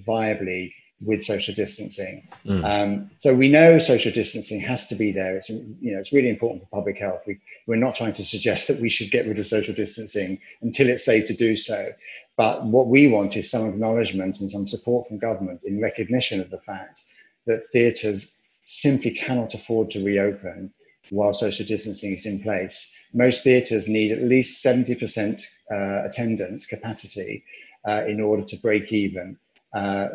viably 0.07 0.73
with 1.03 1.23
social 1.23 1.53
distancing. 1.53 2.27
Mm. 2.45 2.63
Um, 2.63 3.11
so 3.17 3.33
we 3.33 3.50
know 3.50 3.79
social 3.79 4.11
distancing 4.11 4.59
has 4.61 4.88
to 4.88 4.95
be 4.95 5.11
there. 5.11 5.35
It's 5.35 5.50
you 5.50 5.93
know 5.93 6.00
it's 6.00 6.13
really 6.13 6.29
important 6.29 6.63
for 6.63 6.69
public 6.69 6.97
health. 7.00 7.21
We, 7.25 7.39
we're 7.67 7.75
not 7.77 7.95
trying 7.95 8.13
to 8.13 8.25
suggest 8.25 8.67
that 8.67 8.79
we 8.79 8.89
should 8.89 9.11
get 9.11 9.25
rid 9.25 9.39
of 9.39 9.47
social 9.47 9.73
distancing 9.73 10.39
until 10.61 10.89
it's 10.89 11.05
safe 11.05 11.27
to 11.27 11.33
do 11.33 11.55
so. 11.55 11.91
But 12.38 12.65
what 12.65 12.88
we 12.88 13.07
want 13.07 13.35
is 13.35 13.51
some 13.51 13.67
acknowledgement 13.69 14.39
and 14.39 14.50
some 14.50 14.67
support 14.67 15.07
from 15.07 15.19
government 15.19 15.61
in 15.65 15.81
recognition 15.81 16.39
of 16.39 16.50
the 16.50 16.61
fact 16.61 17.01
that 17.45 17.69
theatres 17.71 18.39
simply 18.63 19.11
cannot 19.11 19.53
afford 19.53 19.91
to 19.91 20.03
reopen 20.03 20.71
while 21.09 21.33
social 21.33 21.65
distancing 21.65 22.13
is 22.13 22.25
in 22.25 22.39
place. 22.41 22.95
Most 23.13 23.43
theatres 23.43 23.88
need 23.88 24.11
at 24.11 24.23
least 24.23 24.63
70% 24.63 25.43
uh, 25.71 26.05
attendance 26.05 26.65
capacity 26.65 27.43
uh, 27.88 28.05
in 28.05 28.21
order 28.21 28.43
to 28.43 28.55
break 28.57 28.91
even. 28.91 29.38
Uh, 29.73 30.07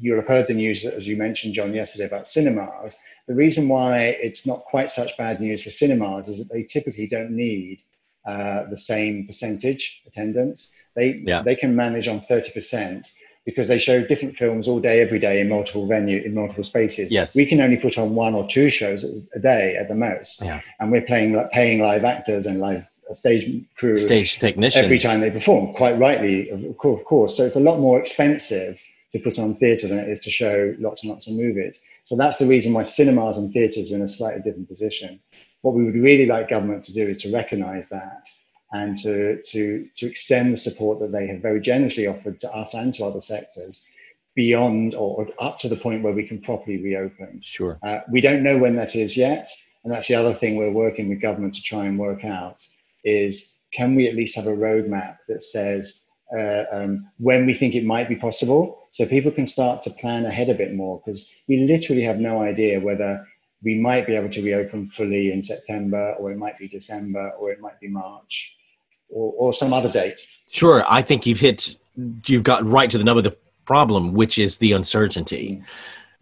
you'll 0.00 0.16
have 0.16 0.26
heard 0.26 0.46
the 0.46 0.54
news, 0.54 0.84
as 0.84 1.06
you 1.06 1.16
mentioned, 1.16 1.54
John, 1.54 1.72
yesterday 1.74 2.06
about 2.06 2.28
cinemas. 2.28 2.96
The 3.28 3.34
reason 3.34 3.68
why 3.68 4.16
it's 4.20 4.46
not 4.46 4.60
quite 4.60 4.90
such 4.90 5.16
bad 5.16 5.40
news 5.40 5.62
for 5.62 5.70
cinemas 5.70 6.28
is 6.28 6.38
that 6.38 6.52
they 6.52 6.64
typically 6.64 7.06
don't 7.06 7.30
need 7.30 7.80
uh, 8.26 8.64
the 8.70 8.76
same 8.76 9.26
percentage 9.26 10.02
attendance. 10.06 10.76
They 10.94 11.22
Yeah. 11.26 11.42
they 11.42 11.56
can 11.56 11.74
manage 11.74 12.08
on 12.08 12.20
30% 12.20 13.10
because 13.46 13.68
they 13.68 13.78
show 13.78 14.02
different 14.02 14.36
films 14.36 14.68
all 14.68 14.80
day, 14.80 15.00
every 15.00 15.18
day 15.18 15.40
in 15.40 15.48
multiple 15.48 15.86
venue, 15.86 16.20
in 16.22 16.34
multiple 16.34 16.62
spaces. 16.64 17.10
Yes. 17.10 17.34
We 17.34 17.46
can 17.46 17.60
only 17.60 17.78
put 17.78 17.96
on 17.96 18.14
one 18.14 18.34
or 18.34 18.46
two 18.46 18.68
shows 18.70 19.04
a 19.34 19.38
day 19.38 19.76
at 19.76 19.88
the 19.88 19.94
most. 19.94 20.42
Yeah. 20.42 20.60
And 20.78 20.92
we're 20.92 21.02
playing, 21.02 21.32
like, 21.32 21.50
paying 21.50 21.80
live 21.80 22.04
actors 22.04 22.44
and 22.46 22.60
live 22.60 22.86
uh, 23.10 23.14
stage 23.14 23.64
crew 23.76 23.96
Stage 23.96 24.38
technicians. 24.38 24.84
every 24.84 24.98
time 24.98 25.20
they 25.20 25.30
perform, 25.30 25.72
quite 25.72 25.98
rightly, 25.98 26.50
of 26.50 26.76
course. 27.04 27.36
So 27.36 27.44
it's 27.44 27.56
a 27.56 27.60
lot 27.60 27.80
more 27.80 27.98
expensive 27.98 28.78
to 29.12 29.18
put 29.18 29.38
on 29.38 29.54
theatre 29.54 29.88
than 29.88 29.98
it 29.98 30.08
is 30.08 30.20
to 30.20 30.30
show 30.30 30.74
lots 30.78 31.02
and 31.02 31.10
lots 31.10 31.26
of 31.26 31.32
movies. 31.34 31.82
So 32.04 32.16
that's 32.16 32.36
the 32.36 32.46
reason 32.46 32.72
why 32.74 32.84
cinemas 32.84 33.38
and 33.38 33.52
theatres 33.52 33.90
are 33.90 33.96
in 33.96 34.02
a 34.02 34.08
slightly 34.08 34.42
different 34.42 34.68
position. 34.68 35.18
What 35.62 35.74
we 35.74 35.84
would 35.84 35.94
really 35.94 36.26
like 36.26 36.48
government 36.48 36.84
to 36.84 36.94
do 36.94 37.08
is 37.08 37.22
to 37.22 37.32
recognise 37.32 37.88
that 37.90 38.26
and 38.72 38.96
to, 38.98 39.42
to, 39.42 39.86
to 39.96 40.06
extend 40.06 40.52
the 40.52 40.56
support 40.56 41.00
that 41.00 41.12
they 41.12 41.26
have 41.26 41.42
very 41.42 41.60
generously 41.60 42.06
offered 42.06 42.40
to 42.40 42.50
us 42.52 42.74
and 42.74 42.94
to 42.94 43.04
other 43.04 43.20
sectors 43.20 43.86
beyond 44.34 44.94
or 44.94 45.28
up 45.40 45.58
to 45.58 45.68
the 45.68 45.76
point 45.76 46.02
where 46.02 46.12
we 46.12 46.26
can 46.26 46.40
properly 46.40 46.82
reopen. 46.82 47.40
Sure. 47.42 47.78
Uh, 47.82 47.98
we 48.10 48.20
don't 48.20 48.42
know 48.42 48.58
when 48.58 48.76
that 48.76 48.94
is 48.94 49.16
yet, 49.16 49.50
and 49.84 49.92
that's 49.92 50.08
the 50.08 50.14
other 50.14 50.32
thing 50.32 50.56
we're 50.56 50.70
working 50.70 51.08
with 51.08 51.20
government 51.20 51.54
to 51.54 51.62
try 51.62 51.84
and 51.84 51.98
work 51.98 52.24
out 52.24 52.64
is 53.04 53.62
can 53.72 53.94
we 53.94 54.08
at 54.08 54.14
least 54.14 54.36
have 54.36 54.46
a 54.46 54.56
roadmap 54.56 55.16
that 55.28 55.42
says 55.42 56.02
uh, 56.36 56.64
um, 56.72 57.08
when 57.18 57.44
we 57.46 57.54
think 57.54 57.74
it 57.74 57.84
might 57.84 58.08
be 58.08 58.16
possible, 58.16 58.88
so 58.90 59.06
people 59.06 59.32
can 59.32 59.46
start 59.46 59.82
to 59.82 59.90
plan 59.90 60.24
ahead 60.26 60.48
a 60.48 60.54
bit 60.54 60.74
more 60.74 61.00
because 61.00 61.32
we 61.48 61.58
literally 61.58 62.02
have 62.02 62.18
no 62.18 62.42
idea 62.42 62.80
whether 62.80 63.26
we 63.62 63.74
might 63.74 64.06
be 64.06 64.14
able 64.16 64.30
to 64.30 64.42
reopen 64.42 64.88
fully 64.88 65.32
in 65.32 65.42
September, 65.42 66.14
or 66.18 66.32
it 66.32 66.38
might 66.38 66.58
be 66.58 66.68
December, 66.68 67.30
or 67.38 67.50
it 67.52 67.60
might 67.60 67.78
be 67.80 67.88
March, 67.88 68.56
or, 69.08 69.32
or 69.36 69.54
some 69.54 69.72
other 69.72 69.90
date. 69.90 70.20
Sure. 70.50 70.84
I 70.88 71.02
think 71.02 71.26
you've 71.26 71.40
hit, 71.40 71.76
you've 72.26 72.42
got 72.42 72.64
right 72.64 72.90
to 72.90 72.98
the 72.98 73.04
nub 73.04 73.18
of 73.18 73.24
the 73.24 73.36
problem, 73.66 74.14
which 74.14 74.38
is 74.38 74.58
the 74.58 74.72
uncertainty. 74.72 75.62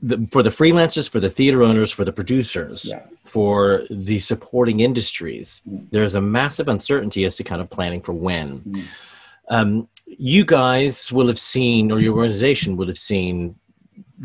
The, 0.00 0.24
for 0.30 0.42
the 0.42 0.50
freelancers, 0.50 1.08
for 1.08 1.18
the 1.20 1.30
theater 1.30 1.62
owners, 1.62 1.90
for 1.90 2.04
the 2.04 2.12
producers, 2.12 2.84
Yeah. 2.84 3.02
for 3.24 3.82
the 3.90 4.18
supporting 4.20 4.80
industries, 4.80 5.60
Mm. 5.68 5.86
there's 5.90 6.14
a 6.14 6.20
massive 6.20 6.68
uncertainty 6.68 7.24
as 7.24 7.36
to 7.36 7.44
kind 7.44 7.60
of 7.60 7.68
planning 7.70 8.00
for 8.00 8.12
when. 8.12 8.60
Mm. 8.60 8.82
Um, 9.50 9.88
you 10.06 10.44
guys 10.44 11.10
will 11.12 11.26
have 11.26 11.38
seen, 11.38 11.90
or 11.90 12.00
your 12.00 12.14
organization 12.16 12.76
will 12.76 12.86
have 12.88 12.98
seen, 12.98 13.56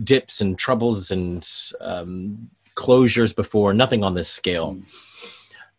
dips 0.04 0.42
and 0.42 0.58
troubles 0.58 1.12
and 1.12 1.48
um, 1.82 2.50
closures 2.76 3.36
before. 3.36 3.74
Nothing 3.74 4.04
on 4.04 4.14
this 4.14 4.28
scale. 4.28 4.78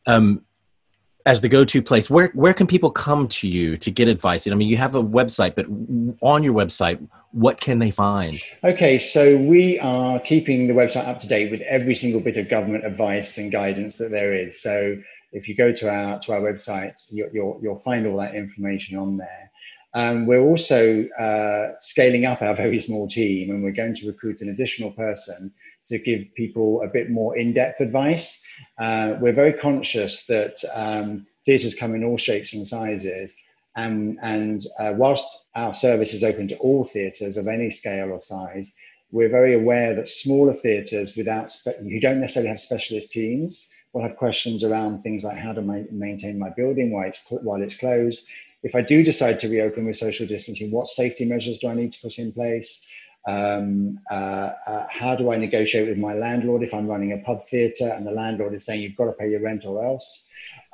Um, 0.06 0.44
as 1.26 1.40
the 1.40 1.48
go-to 1.48 1.80
place, 1.82 2.10
where 2.10 2.28
where 2.34 2.52
can 2.52 2.66
people 2.66 2.90
come 2.90 3.28
to 3.28 3.48
you 3.48 3.76
to 3.78 3.90
get 3.90 4.08
advice? 4.08 4.46
And 4.46 4.52
I 4.52 4.56
mean, 4.56 4.68
you 4.68 4.76
have 4.76 4.94
a 4.94 5.02
website, 5.02 5.54
but 5.54 5.66
on 6.20 6.42
your 6.42 6.52
website, 6.52 7.06
what 7.32 7.60
can 7.60 7.78
they 7.78 7.90
find? 7.90 8.40
Okay, 8.62 8.98
so 8.98 9.36
we 9.38 9.78
are 9.80 10.20
keeping 10.20 10.68
the 10.68 10.74
website 10.74 11.06
up 11.08 11.20
to 11.20 11.28
date 11.28 11.50
with 11.50 11.62
every 11.62 11.94
single 11.94 12.20
bit 12.20 12.36
of 12.36 12.48
government 12.48 12.84
advice 12.84 13.38
and 13.38 13.50
guidance 13.50 13.96
that 13.96 14.10
there 14.10 14.34
is. 14.34 14.60
So 14.62 14.96
if 15.32 15.48
you 15.48 15.56
go 15.56 15.72
to 15.72 15.90
our 15.90 16.18
to 16.20 16.32
our 16.32 16.40
website, 16.40 17.00
you, 17.10 17.28
you'll 17.32 17.58
you'll 17.62 17.80
find 17.80 18.06
all 18.06 18.18
that 18.18 18.34
information 18.34 18.98
on 18.98 19.16
there. 19.16 19.50
Um, 19.94 20.26
we're 20.26 20.42
also 20.42 21.06
uh, 21.18 21.72
scaling 21.80 22.26
up 22.26 22.42
our 22.42 22.54
very 22.54 22.80
small 22.80 23.08
team, 23.08 23.50
and 23.50 23.62
we're 23.62 23.72
going 23.72 23.94
to 23.94 24.06
recruit 24.06 24.40
an 24.42 24.50
additional 24.50 24.90
person 24.90 25.52
to 25.88 25.98
give 25.98 26.34
people 26.34 26.82
a 26.82 26.88
bit 26.88 27.10
more 27.10 27.36
in-depth 27.36 27.80
advice. 27.80 28.44
Uh, 28.78 29.14
we're 29.20 29.32
very 29.32 29.52
conscious 29.52 30.26
that 30.26 30.56
um, 30.74 31.26
theatres 31.46 31.74
come 31.74 31.94
in 31.94 32.04
all 32.04 32.16
shapes 32.16 32.54
and 32.54 32.66
sizes, 32.66 33.36
and, 33.76 34.18
and 34.22 34.62
uh, 34.78 34.94
whilst 34.96 35.26
our 35.54 35.74
service 35.74 36.14
is 36.14 36.24
open 36.24 36.48
to 36.48 36.56
all 36.58 36.84
theatres 36.84 37.36
of 37.36 37.48
any 37.48 37.70
scale 37.70 38.10
or 38.10 38.20
size, 38.20 38.74
we're 39.10 39.28
very 39.28 39.54
aware 39.54 39.94
that 39.94 40.08
smaller 40.08 40.52
theatres 40.52 41.16
without 41.16 41.50
spe- 41.50 41.78
who 41.80 42.00
don't 42.00 42.20
necessarily 42.20 42.48
have 42.48 42.60
specialist 42.60 43.12
teams 43.12 43.68
will 43.92 44.02
have 44.02 44.16
questions 44.16 44.64
around 44.64 45.02
things 45.02 45.22
like 45.24 45.36
how 45.36 45.52
to 45.52 45.62
ma- 45.62 45.90
maintain 45.92 46.38
my 46.38 46.50
building 46.50 46.90
while 46.90 47.06
it's, 47.06 47.24
cl- 47.28 47.42
while 47.42 47.62
it's 47.62 47.78
closed. 47.78 48.26
If 48.64 48.74
I 48.74 48.80
do 48.80 49.04
decide 49.04 49.38
to 49.40 49.48
reopen 49.48 49.84
with 49.84 49.96
social 49.96 50.26
distancing, 50.26 50.70
what 50.70 50.88
safety 50.88 51.24
measures 51.24 51.58
do 51.58 51.68
I 51.68 51.74
need 51.74 51.92
to 51.92 52.00
put 52.00 52.18
in 52.18 52.32
place? 52.32 52.88
Um, 53.26 53.98
uh, 54.10 54.50
uh, 54.66 54.86
how 54.90 55.16
do 55.16 55.32
I 55.32 55.36
negotiate 55.36 55.88
with 55.88 55.98
my 55.98 56.14
landlord 56.14 56.62
if 56.62 56.74
I'm 56.74 56.86
running 56.86 57.12
a 57.12 57.18
pub 57.18 57.46
theatre 57.46 57.88
and 57.94 58.06
the 58.06 58.10
landlord 58.12 58.52
is 58.54 58.64
saying 58.66 58.82
you've 58.82 58.96
got 58.96 59.06
to 59.06 59.12
pay 59.12 59.30
your 59.30 59.40
rent 59.40 59.64
or 59.64 59.84
else? 59.84 60.28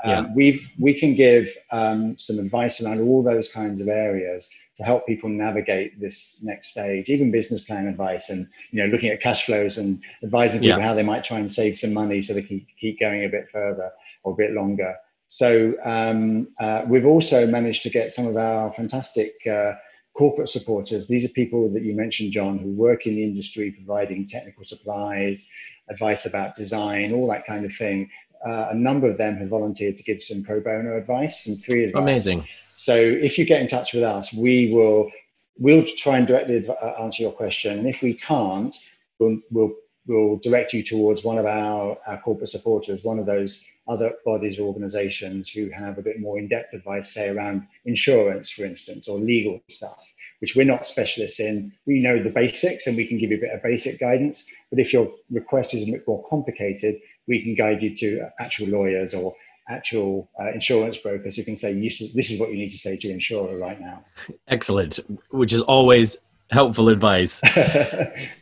Um, 0.05 0.11
Yeah. 0.11 0.27
We've 0.35 0.73
we 0.79 0.99
can 0.99 1.15
give 1.15 1.49
um, 1.71 2.19
some 2.19 2.39
advice 2.39 2.83
around 2.83 3.01
all 3.01 3.23
those 3.23 3.53
kinds 3.53 3.81
of 3.81 3.89
areas 3.89 4.51
to 4.77 4.83
help 4.85 5.07
people 5.07 5.29
navigate 5.29 6.01
this 6.01 6.43
next 6.43 6.69
stage, 6.69 7.09
even 7.09 7.31
business 7.31 7.61
plan 7.63 7.87
advice 7.87 8.31
and 8.31 8.49
you 8.73 8.81
know 8.81 8.87
looking 8.89 9.11
at 9.11 9.21
cash 9.21 9.47
flows 9.47 9.79
and 9.79 10.03
advising 10.23 10.61
people 10.61 10.81
Yeah. 10.81 10.87
how 10.87 10.95
they 10.95 11.03
might 11.03 11.23
try 11.25 11.39
and 11.39 11.51
save 11.51 11.79
some 11.79 11.93
money 11.93 12.21
so 12.23 12.35
they 12.35 12.43
can 12.43 12.67
keep 12.81 12.99
going 12.99 13.25
a 13.25 13.29
bit 13.29 13.49
further. 13.53 13.91
or 14.23 14.33
a 14.33 14.37
bit 14.37 14.53
longer. 14.53 14.95
So 15.29 15.75
um, 15.85 16.49
uh, 16.59 16.83
we've 16.87 17.07
also 17.07 17.47
managed 17.47 17.83
to 17.85 17.91
get 17.91 18.13
some 18.13 18.27
of 18.27 18.37
our 18.37 18.71
fantastic 18.75 19.35
uh, 19.47 19.73
corporate 20.21 20.51
supporters. 20.51 21.09
These 21.09 21.25
are 21.25 21.31
people 21.31 21.71
that 21.73 21.83
you 21.83 21.97
mentioned, 21.97 22.31
John, 22.31 22.59
who 22.59 22.71
work 22.73 23.07
in 23.07 23.15
the 23.15 23.25
industry 23.25 23.71
providing 23.71 24.27
technical 24.27 24.65
supplies, 24.65 25.49
advice 25.89 26.27
about 26.27 26.55
design, 26.55 27.15
all 27.15 27.27
that 27.29 27.47
kind 27.47 27.65
of 27.65 27.73
thing. 27.73 28.11
Uh, 28.47 28.67
a 28.71 28.75
number 28.75 29.09
of 29.11 29.17
them 29.17 29.39
have 29.39 29.49
volunteered 29.49 29.97
to 29.97 30.03
give 30.03 30.23
some 30.23 30.43
pro 30.43 30.61
bono 30.61 30.95
advice, 30.95 31.45
some 31.45 31.57
free 31.57 31.85
advice. 31.85 32.03
Amazing. 32.03 32.45
So 32.75 32.95
if 32.95 33.39
you 33.39 33.47
get 33.47 33.63
in 33.63 33.67
touch 33.67 33.95
with 33.95 34.03
us, 34.03 34.31
we 34.35 34.71
will 34.75 35.11
we'll 35.59 35.87
try 35.97 36.19
and 36.19 36.27
directly 36.27 36.69
uh, 36.69 37.03
answer 37.03 37.23
your 37.23 37.33
question. 37.33 37.79
And 37.79 37.89
if 37.89 38.03
we 38.03 38.13
can't, 38.13 38.77
we'll, 39.19 39.39
we'll, 39.51 39.73
we'll 40.07 40.37
direct 40.39 40.73
you 40.73 40.83
towards 40.83 41.25
one 41.25 41.39
of 41.39 41.47
our, 41.47 41.97
our 42.07 42.21
corporate 42.21 42.49
supporters, 42.49 43.05
one 43.05 43.19
of 43.19 43.27
those 43.27 43.65
other 43.89 44.13
bodies 44.25 44.59
or 44.59 44.65
organizations 44.65 45.49
who 45.49 45.69
have 45.71 45.99
a 45.99 46.03
bit 46.03 46.21
more 46.21 46.39
in-depth 46.39 46.73
advice, 46.75 47.13
say 47.13 47.29
around 47.29 47.67
insurance, 47.85 48.51
for 48.51 48.65
instance, 48.65 49.09
or 49.09 49.19
legal 49.19 49.61
stuff, 49.69 50.13
which 50.41 50.55
we're 50.57 50.65
not 50.65 50.87
specialists 50.87 51.41
in. 51.41 51.73
We 51.87 52.01
know 52.01 52.23
the 52.23 52.31
basics 52.31 52.87
and 52.87 52.97
we 52.97 53.07
can 53.07 53.19
give 53.19 53.31
you 53.31 53.39
a 53.39 53.41
bit 53.41 53.53
of 53.53 53.63
basic 53.63 53.99
guidance. 53.99 54.51
But 54.71 54.79
if 54.79 54.93
your 54.93 55.13
request 55.31 55.75
is 55.75 55.89
a 55.89 55.93
bit 55.93 56.07
more 56.07 56.25
complicated, 56.29 57.01
we 57.27 57.43
can 57.43 57.55
guide 57.55 57.83
you 57.83 57.95
to 57.97 58.31
actual 58.39 58.69
lawyers 58.69 59.15
or 59.15 59.35
actual 59.69 60.29
uh, 60.41 60.51
insurance 60.53 60.97
brokers 60.97 61.37
who 61.37 61.45
can 61.45 61.57
say 61.57 61.73
this 61.73 62.31
is 62.31 62.41
what 62.41 62.51
you 62.51 62.57
need 62.57 62.71
to 62.71 62.79
say 62.79 62.97
to 62.97 63.07
your 63.07 63.15
insurer 63.15 63.57
right 63.57 63.81
now. 63.81 64.05
Excellent, 64.49 64.99
which 65.31 65.53
is 65.53 65.63
always 65.63 66.17
helpful 66.51 66.89
advice. 66.89 67.41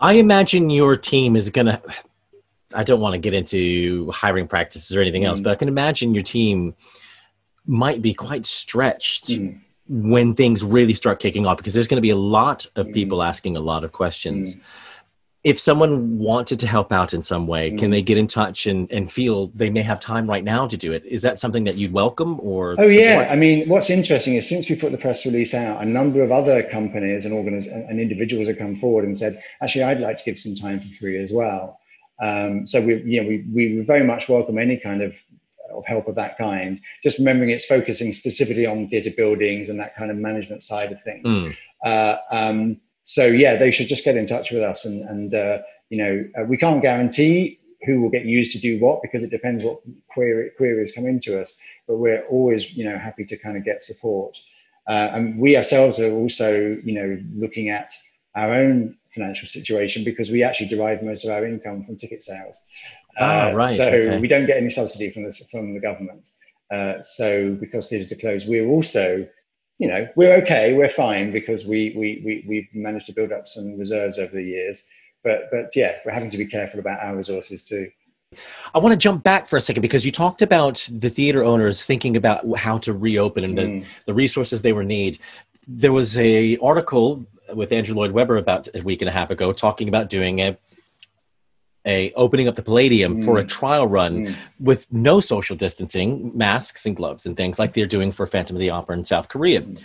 I 0.00 0.14
imagine 0.14 0.70
your 0.70 0.96
team 0.96 1.36
is 1.36 1.50
going 1.50 1.66
to. 1.66 1.80
I 2.72 2.84
don't 2.84 3.00
want 3.00 3.14
to 3.14 3.18
get 3.18 3.34
into 3.34 4.10
hiring 4.12 4.46
practices 4.46 4.96
or 4.96 5.00
anything 5.00 5.24
else, 5.24 5.40
mm. 5.40 5.44
but 5.44 5.50
I 5.50 5.56
can 5.56 5.68
imagine 5.68 6.14
your 6.14 6.22
team 6.22 6.74
might 7.66 8.00
be 8.00 8.14
quite 8.14 8.46
stretched 8.46 9.26
mm. 9.28 9.60
when 9.88 10.34
things 10.34 10.62
really 10.64 10.94
start 10.94 11.18
kicking 11.18 11.46
off 11.46 11.56
because 11.56 11.74
there's 11.74 11.88
going 11.88 11.96
to 11.96 12.02
be 12.02 12.10
a 12.10 12.16
lot 12.16 12.66
of 12.76 12.86
mm. 12.86 12.94
people 12.94 13.22
asking 13.22 13.56
a 13.56 13.60
lot 13.60 13.82
of 13.82 13.92
questions. 13.92 14.56
If 15.42 15.58
someone 15.58 16.18
wanted 16.18 16.60
to 16.60 16.66
help 16.66 16.92
out 16.92 17.14
in 17.14 17.22
some 17.22 17.46
way, 17.46 17.70
can 17.70 17.90
they 17.90 18.02
mm. 18.02 18.06
get 18.06 18.18
in 18.18 18.26
touch 18.26 18.66
and, 18.66 18.90
and 18.92 19.10
feel 19.10 19.46
they 19.54 19.70
may 19.70 19.80
have 19.80 19.98
time 19.98 20.28
right 20.28 20.44
now 20.44 20.66
to 20.66 20.76
do 20.76 20.92
it? 20.92 21.02
Is 21.06 21.22
that 21.22 21.38
something 21.38 21.64
that 21.64 21.76
you'd 21.76 21.92
welcome 21.92 22.38
or? 22.40 22.72
Oh 22.72 22.74
support? 22.76 22.92
yeah, 22.92 23.28
I 23.30 23.36
mean, 23.36 23.66
what's 23.66 23.88
interesting 23.88 24.34
is 24.34 24.46
since 24.46 24.68
we 24.68 24.76
put 24.76 24.92
the 24.92 24.98
press 24.98 25.24
release 25.24 25.54
out, 25.54 25.82
a 25.82 25.86
number 25.86 26.22
of 26.22 26.30
other 26.30 26.62
companies 26.62 27.24
and 27.24 27.32
organiz- 27.32 27.72
and 27.72 27.98
individuals 27.98 28.48
have 28.48 28.58
come 28.58 28.78
forward 28.78 29.06
and 29.06 29.16
said, 29.16 29.42
actually, 29.62 29.84
I'd 29.84 30.00
like 30.00 30.18
to 30.18 30.24
give 30.24 30.38
some 30.38 30.54
time 30.56 30.80
for 30.80 30.94
free 30.96 31.22
as 31.22 31.32
well. 31.32 31.78
Um, 32.20 32.66
so 32.66 32.82
we, 32.82 33.02
you 33.02 33.22
know, 33.22 33.28
we 33.28 33.46
we 33.52 33.80
very 33.80 34.04
much 34.04 34.28
welcome 34.28 34.58
any 34.58 34.76
kind 34.76 35.02
of 35.02 35.14
of 35.72 35.86
help 35.86 36.08
of 36.08 36.16
that 36.16 36.36
kind. 36.36 36.80
Just 37.02 37.18
remembering 37.18 37.50
it's 37.50 37.64
focusing 37.64 38.12
specifically 38.12 38.66
on 38.66 38.88
theatre 38.88 39.10
buildings 39.16 39.68
and 39.68 39.78
that 39.80 39.96
kind 39.96 40.10
of 40.10 40.16
management 40.16 40.62
side 40.62 40.92
of 40.92 41.02
things. 41.02 41.34
Mm. 41.34 41.56
Uh, 41.84 42.16
um, 42.30 42.80
so 43.10 43.26
yeah, 43.26 43.56
they 43.56 43.72
should 43.72 43.88
just 43.88 44.04
get 44.04 44.16
in 44.16 44.24
touch 44.24 44.52
with 44.52 44.62
us. 44.62 44.84
And, 44.84 45.02
and 45.02 45.34
uh, 45.34 45.58
you 45.88 45.98
know, 45.98 46.24
uh, 46.38 46.44
we 46.44 46.56
can't 46.56 46.80
guarantee 46.80 47.58
who 47.84 48.00
will 48.00 48.08
get 48.08 48.24
used 48.24 48.52
to 48.52 48.60
do 48.60 48.78
what 48.78 49.02
because 49.02 49.24
it 49.24 49.30
depends 49.30 49.64
what 49.64 49.80
query, 50.12 50.52
queries 50.56 50.92
come 50.94 51.06
into 51.06 51.40
us. 51.40 51.60
But 51.88 51.96
we're 51.96 52.24
always, 52.26 52.72
you 52.76 52.84
know, 52.84 52.96
happy 52.96 53.24
to 53.24 53.36
kind 53.36 53.56
of 53.56 53.64
get 53.64 53.82
support. 53.82 54.38
Uh, 54.86 55.10
and 55.12 55.40
we 55.40 55.56
ourselves 55.56 55.98
are 55.98 56.12
also, 56.12 56.78
you 56.84 56.94
know, 56.94 57.18
looking 57.34 57.68
at 57.68 57.92
our 58.36 58.54
own 58.54 58.96
financial 59.12 59.48
situation 59.48 60.04
because 60.04 60.30
we 60.30 60.44
actually 60.44 60.68
derive 60.68 61.02
most 61.02 61.24
of 61.24 61.32
our 61.32 61.44
income 61.44 61.84
from 61.84 61.96
ticket 61.96 62.22
sales. 62.22 62.62
Ah, 63.18 63.48
uh, 63.48 63.54
right. 63.54 63.76
So 63.76 63.88
okay. 63.88 64.20
we 64.20 64.28
don't 64.28 64.46
get 64.46 64.56
any 64.56 64.70
subsidy 64.70 65.10
from 65.10 65.24
the 65.24 65.32
from 65.50 65.74
the 65.74 65.80
government. 65.80 66.28
Uh, 66.70 67.02
so 67.02 67.56
because 67.58 67.88
theatres 67.88 68.12
are 68.12 68.20
closed, 68.20 68.48
we're 68.48 68.68
also 68.68 69.26
you 69.80 69.88
know, 69.88 70.06
we're 70.14 70.34
okay, 70.42 70.74
we're 70.74 70.90
fine 70.90 71.32
because 71.32 71.64
we 71.64 71.94
we 71.96 72.22
we 72.22 72.44
we've 72.46 72.68
managed 72.74 73.06
to 73.06 73.14
build 73.14 73.32
up 73.32 73.48
some 73.48 73.78
reserves 73.78 74.18
over 74.18 74.30
the 74.30 74.42
years. 74.42 74.86
But 75.24 75.48
but 75.50 75.74
yeah, 75.74 75.96
we're 76.04 76.12
having 76.12 76.28
to 76.30 76.36
be 76.36 76.44
careful 76.44 76.78
about 76.78 77.00
our 77.00 77.16
resources 77.16 77.64
too. 77.64 77.90
I 78.74 78.78
want 78.78 78.92
to 78.92 78.98
jump 78.98 79.24
back 79.24 79.46
for 79.46 79.56
a 79.56 79.60
second 79.60 79.80
because 79.80 80.04
you 80.04 80.12
talked 80.12 80.42
about 80.42 80.86
the 80.92 81.08
theater 81.08 81.42
owners 81.42 81.82
thinking 81.82 82.14
about 82.14 82.46
how 82.58 82.76
to 82.78 82.92
reopen 82.92 83.42
and 83.42 83.58
mm. 83.58 83.80
the, 83.80 83.86
the 84.04 84.14
resources 84.14 84.60
they 84.60 84.74
were 84.74 84.84
need. 84.84 85.18
There 85.66 85.92
was 85.92 86.18
a 86.18 86.58
article 86.58 87.24
with 87.54 87.72
Andrew 87.72 87.94
Lloyd 87.94 88.12
Webber 88.12 88.36
about 88.36 88.68
a 88.74 88.82
week 88.82 89.00
and 89.00 89.08
a 89.08 89.12
half 89.12 89.30
ago 89.30 89.50
talking 89.52 89.88
about 89.88 90.10
doing 90.10 90.40
a 90.40 90.58
a 91.86 92.10
opening 92.12 92.48
up 92.48 92.56
the 92.56 92.62
Palladium 92.62 93.20
mm. 93.20 93.24
for 93.24 93.38
a 93.38 93.44
mm. 93.44 93.48
trial 93.48 93.86
run 93.86 94.26
mm. 94.26 94.36
with 94.58 94.86
no 94.92 95.20
social 95.20 95.56
distancing, 95.56 96.36
masks 96.36 96.86
and 96.86 96.96
gloves 96.96 97.26
and 97.26 97.36
things 97.36 97.58
like 97.58 97.72
they're 97.72 97.86
doing 97.86 98.12
for 98.12 98.26
Phantom 98.26 98.56
of 98.56 98.60
the 98.60 98.70
Opera 98.70 98.96
in 98.96 99.04
South 99.04 99.28
Korea. 99.28 99.62
Mm. 99.62 99.80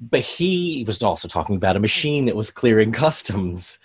But 0.00 0.20
he 0.20 0.84
was 0.86 1.02
also 1.02 1.26
talking 1.26 1.56
about 1.56 1.76
a 1.76 1.80
machine 1.80 2.26
that 2.26 2.36
was 2.36 2.50
clearing 2.50 2.92
customs 3.06 3.78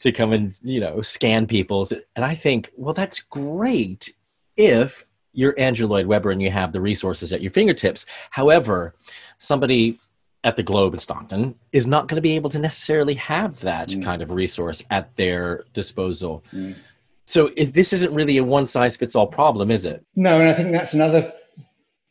to 0.00 0.12
come 0.12 0.32
and 0.32 0.58
you 0.62 0.80
know 0.80 1.00
scan 1.00 1.46
people's. 1.46 1.92
And 1.92 2.24
I 2.24 2.34
think, 2.34 2.70
well, 2.76 2.94
that's 2.94 3.20
great 3.20 4.14
if 4.56 5.10
you're 5.32 5.58
Andrew 5.58 5.86
Lloyd 5.86 6.06
Webber 6.06 6.30
and 6.30 6.40
you 6.40 6.50
have 6.50 6.72
the 6.72 6.80
resources 6.80 7.32
at 7.32 7.40
your 7.40 7.50
fingertips. 7.50 8.06
However, 8.30 8.94
somebody 9.36 9.98
at 10.44 10.56
the 10.56 10.62
Globe 10.62 10.92
in 10.92 11.00
Stockton 11.00 11.54
is 11.72 11.86
not 11.86 12.06
going 12.06 12.16
to 12.16 12.22
be 12.22 12.36
able 12.36 12.50
to 12.50 12.58
necessarily 12.58 13.14
have 13.14 13.58
that 13.60 13.88
mm. 13.88 14.04
kind 14.04 14.22
of 14.22 14.30
resource 14.30 14.84
at 14.90 15.16
their 15.16 15.64
disposal. 15.72 16.44
Mm. 16.52 16.76
So 17.24 17.50
if 17.56 17.72
this 17.72 17.92
isn't 17.94 18.14
really 18.14 18.36
a 18.36 18.44
one 18.44 18.66
size 18.66 18.96
fits 18.96 19.16
all 19.16 19.26
problem, 19.26 19.70
is 19.70 19.86
it? 19.86 20.04
No, 20.14 20.38
and 20.38 20.48
I 20.48 20.52
think 20.52 20.70
that's 20.72 20.94
another 20.94 21.32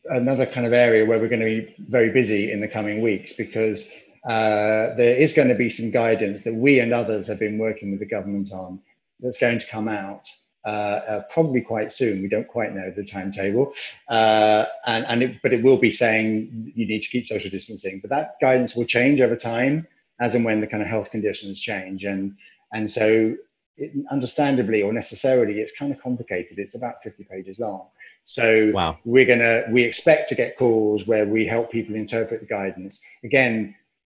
another 0.06 0.44
kind 0.44 0.66
of 0.66 0.74
area 0.74 1.06
where 1.06 1.18
we're 1.18 1.28
going 1.28 1.40
to 1.40 1.46
be 1.46 1.74
very 1.88 2.10
busy 2.10 2.52
in 2.52 2.60
the 2.60 2.68
coming 2.68 3.00
weeks 3.00 3.32
because 3.32 3.90
uh, 4.28 4.92
there 4.96 5.16
is 5.16 5.32
going 5.32 5.48
to 5.48 5.54
be 5.54 5.70
some 5.70 5.90
guidance 5.90 6.44
that 6.44 6.54
we 6.54 6.78
and 6.80 6.92
others 6.92 7.26
have 7.26 7.38
been 7.38 7.56
working 7.56 7.90
with 7.90 8.00
the 8.00 8.06
government 8.06 8.52
on 8.52 8.80
that's 9.20 9.38
going 9.38 9.58
to 9.58 9.66
come 9.66 9.88
out 9.88 10.28
uh, 10.64 10.68
uh, 10.68 11.22
probably 11.30 11.60
quite 11.60 11.92
soon. 11.92 12.22
We 12.22 12.28
don't 12.28 12.48
quite 12.48 12.74
know 12.74 12.90
the 12.90 13.04
timetable, 13.04 13.74
uh, 14.08 14.64
and, 14.86 15.04
and 15.06 15.22
it, 15.22 15.42
but 15.42 15.52
it 15.52 15.62
will 15.62 15.76
be 15.76 15.90
saying 15.90 16.72
you 16.74 16.86
need 16.86 17.02
to 17.02 17.08
keep 17.08 17.26
social 17.26 17.50
distancing. 17.50 18.00
But 18.00 18.10
that 18.10 18.36
guidance 18.40 18.74
will 18.74 18.86
change 18.86 19.20
over 19.20 19.36
time 19.36 19.86
as 20.20 20.34
and 20.34 20.44
when 20.44 20.60
the 20.60 20.66
kind 20.66 20.82
of 20.82 20.88
health 20.88 21.10
conditions 21.10 21.60
change, 21.60 22.04
and 22.04 22.36
and 22.72 22.90
so 22.90 23.36
it, 23.76 23.92
understandably 24.10 24.82
or 24.82 24.92
necessarily, 24.92 25.60
it's 25.60 25.76
kind 25.76 25.92
of 25.92 26.00
complicated. 26.00 26.58
It's 26.58 26.74
about 26.74 27.02
fifty 27.02 27.24
pages 27.24 27.58
long. 27.58 27.88
So 28.22 28.70
wow. 28.72 28.98
we're 29.04 29.26
gonna 29.26 29.64
we 29.70 29.82
expect 29.82 30.30
to 30.30 30.34
get 30.34 30.56
calls 30.56 31.06
where 31.06 31.26
we 31.26 31.46
help 31.46 31.70
people 31.70 31.94
interpret 31.94 32.40
the 32.40 32.46
guidance. 32.46 33.02
Again, 33.22 33.74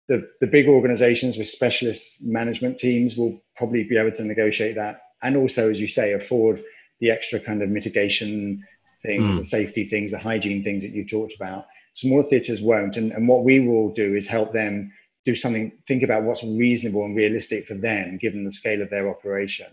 the, 0.08 0.30
the 0.40 0.48
big 0.48 0.70
organizations 0.70 1.38
with 1.38 1.48
specialist 1.48 2.24
management 2.24 2.78
teams 2.78 3.18
will 3.18 3.42
probably 3.58 3.84
be 3.84 3.98
able 3.98 4.12
to 4.14 4.24
negotiate 4.24 4.76
that 4.76 5.02
and 5.22 5.36
also, 5.36 5.72
as 5.72 5.82
you 5.82 5.88
say, 5.88 6.14
afford 6.14 6.64
the 7.00 7.12
extra 7.12 7.40
kind 7.40 7.62
of 7.62 7.70
mitigation 7.70 8.64
things, 9.04 9.36
mm. 9.36 9.40
the 9.40 9.46
safety 9.46 9.86
things, 9.86 10.12
the 10.12 10.18
hygiene 10.18 10.64
things 10.64 10.84
that 10.84 10.94
you 10.94 11.08
talked 11.08 11.36
about. 11.36 11.68
Small 11.94 12.24
theatres 12.24 12.62
won't. 12.62 12.98
And, 12.98 13.12
and 13.12 13.28
what 13.28 13.44
we 13.44 13.60
will 13.60 13.94
do 13.94 14.16
is 14.16 14.28
help 14.28 14.54
them 14.54 14.92
do 15.26 15.36
something, 15.36 15.72
think 15.88 16.04
about 16.04 16.24
what's 16.24 16.44
reasonable 16.44 17.04
and 17.06 17.16
realistic 17.16 17.66
for 17.66 17.74
them, 17.74 18.18
given 18.18 18.44
the 18.44 18.52
scale 18.52 18.82
of 18.82 18.90
their 18.90 19.10
operation. 19.10 19.68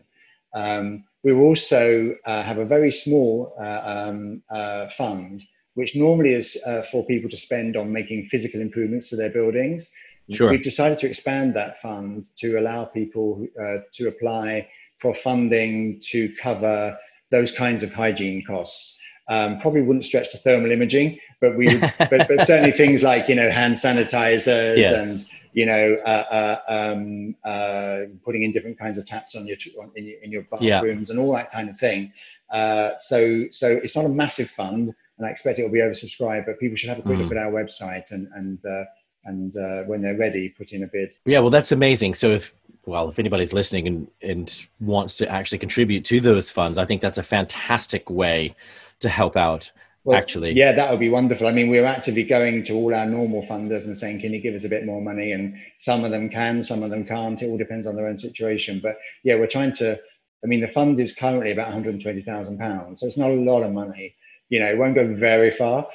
Um, 0.54 1.04
we 1.22 1.32
will 1.32 1.44
also 1.44 2.14
uh, 2.26 2.42
have 2.42 2.58
a 2.58 2.64
very 2.64 2.90
small 2.90 3.54
uh, 3.60 3.80
um, 3.84 4.42
uh, 4.50 4.88
fund, 4.88 5.42
which 5.74 5.96
normally 5.96 6.34
is 6.34 6.60
uh, 6.66 6.82
for 6.82 7.04
people 7.06 7.30
to 7.30 7.36
spend 7.36 7.76
on 7.76 7.92
making 7.92 8.26
physical 8.26 8.60
improvements 8.60 9.08
to 9.10 9.16
their 9.16 9.30
buildings. 9.30 9.92
Sure. 10.30 10.50
We've 10.50 10.62
decided 10.62 10.98
to 11.00 11.06
expand 11.06 11.54
that 11.54 11.80
fund 11.82 12.24
to 12.38 12.58
allow 12.58 12.84
people 12.86 13.46
uh, 13.60 13.78
to 13.92 14.08
apply 14.08 14.68
for 14.98 15.14
funding 15.14 16.00
to 16.10 16.32
cover 16.42 16.96
those 17.30 17.52
kinds 17.52 17.82
of 17.82 17.92
hygiene 17.92 18.44
costs. 18.44 18.98
Um, 19.28 19.58
probably 19.58 19.82
wouldn't 19.82 20.04
stretch 20.04 20.30
to 20.32 20.38
thermal 20.38 20.70
imaging, 20.70 21.18
but 21.40 21.56
we, 21.56 21.78
but, 21.98 22.28
but, 22.28 22.46
certainly 22.46 22.72
things 22.72 23.02
like 23.02 23.28
you 23.28 23.34
know 23.34 23.50
hand 23.50 23.74
sanitizers 23.74 24.76
yes. 24.76 25.18
and 25.18 25.26
you 25.54 25.64
know 25.64 25.96
uh, 26.04 26.24
uh, 26.30 26.58
um, 26.68 27.34
uh, 27.42 28.00
putting 28.22 28.42
in 28.42 28.52
different 28.52 28.78
kinds 28.78 28.98
of 28.98 29.06
taps 29.06 29.34
on 29.34 29.46
your 29.46 29.56
in 29.96 30.04
your, 30.04 30.22
in 30.22 30.30
your 30.30 30.42
bathrooms 30.42 31.08
yeah. 31.08 31.12
and 31.12 31.18
all 31.18 31.32
that 31.32 31.50
kind 31.50 31.70
of 31.70 31.78
thing. 31.78 32.12
Uh, 32.50 32.90
so 32.98 33.46
so 33.50 33.68
it's 33.68 33.96
not 33.96 34.04
a 34.04 34.10
massive 34.10 34.50
fund, 34.50 34.94
and 35.16 35.26
I 35.26 35.30
expect 35.30 35.58
it 35.58 35.62
will 35.62 35.72
be 35.72 35.78
oversubscribed, 35.78 36.44
but 36.44 36.60
people 36.60 36.76
should 36.76 36.90
have 36.90 36.98
a 36.98 37.02
quick 37.02 37.16
mm. 37.16 37.22
look 37.22 37.32
at 37.32 37.38
our 37.38 37.50
website 37.50 38.10
and 38.10 38.28
and 38.34 38.58
uh, 38.66 38.84
and 39.24 39.56
uh, 39.56 39.82
when 39.84 40.02
they're 40.02 40.16
ready, 40.16 40.50
put 40.50 40.72
in 40.72 40.84
a 40.84 40.86
bid. 40.86 41.14
Yeah, 41.24 41.40
well, 41.40 41.50
that's 41.50 41.72
amazing. 41.72 42.14
So 42.14 42.32
if 42.32 42.54
well, 42.86 43.08
if 43.08 43.18
anybody's 43.18 43.52
listening 43.52 43.86
and, 43.86 44.08
and 44.22 44.66
wants 44.80 45.16
to 45.18 45.28
actually 45.28 45.58
contribute 45.58 46.04
to 46.06 46.20
those 46.20 46.50
funds, 46.50 46.78
I 46.78 46.84
think 46.84 47.00
that's 47.00 47.18
a 47.18 47.22
fantastic 47.22 48.10
way 48.10 48.54
to 49.00 49.08
help 49.08 49.36
out. 49.36 49.70
Well, 50.04 50.18
actually, 50.18 50.52
yeah, 50.52 50.72
that 50.72 50.90
would 50.90 51.00
be 51.00 51.08
wonderful. 51.08 51.46
I 51.46 51.52
mean, 51.52 51.70
we're 51.70 51.86
actively 51.86 52.24
going 52.24 52.62
to 52.64 52.74
all 52.74 52.94
our 52.94 53.06
normal 53.06 53.42
funders 53.42 53.86
and 53.86 53.96
saying, 53.96 54.20
"Can 54.20 54.34
you 54.34 54.40
give 54.40 54.54
us 54.54 54.64
a 54.64 54.68
bit 54.68 54.84
more 54.84 55.00
money?" 55.00 55.32
And 55.32 55.56
some 55.78 56.04
of 56.04 56.10
them 56.10 56.28
can, 56.28 56.62
some 56.62 56.82
of 56.82 56.90
them 56.90 57.06
can't. 57.06 57.40
It 57.40 57.46
all 57.46 57.56
depends 57.56 57.86
on 57.86 57.96
their 57.96 58.06
own 58.06 58.18
situation. 58.18 58.80
But 58.82 58.98
yeah, 59.22 59.36
we're 59.36 59.46
trying 59.46 59.72
to. 59.74 59.98
I 60.42 60.46
mean, 60.46 60.60
the 60.60 60.68
fund 60.68 61.00
is 61.00 61.14
currently 61.14 61.52
about 61.52 61.68
120,000 61.68 62.58
pounds, 62.58 63.00
so 63.00 63.06
it's 63.06 63.16
not 63.16 63.30
a 63.30 63.34
lot 63.34 63.62
of 63.62 63.72
money. 63.72 64.14
You 64.50 64.60
know, 64.60 64.66
it 64.66 64.76
won't 64.76 64.94
go 64.94 65.14
very 65.14 65.50
far. 65.50 65.88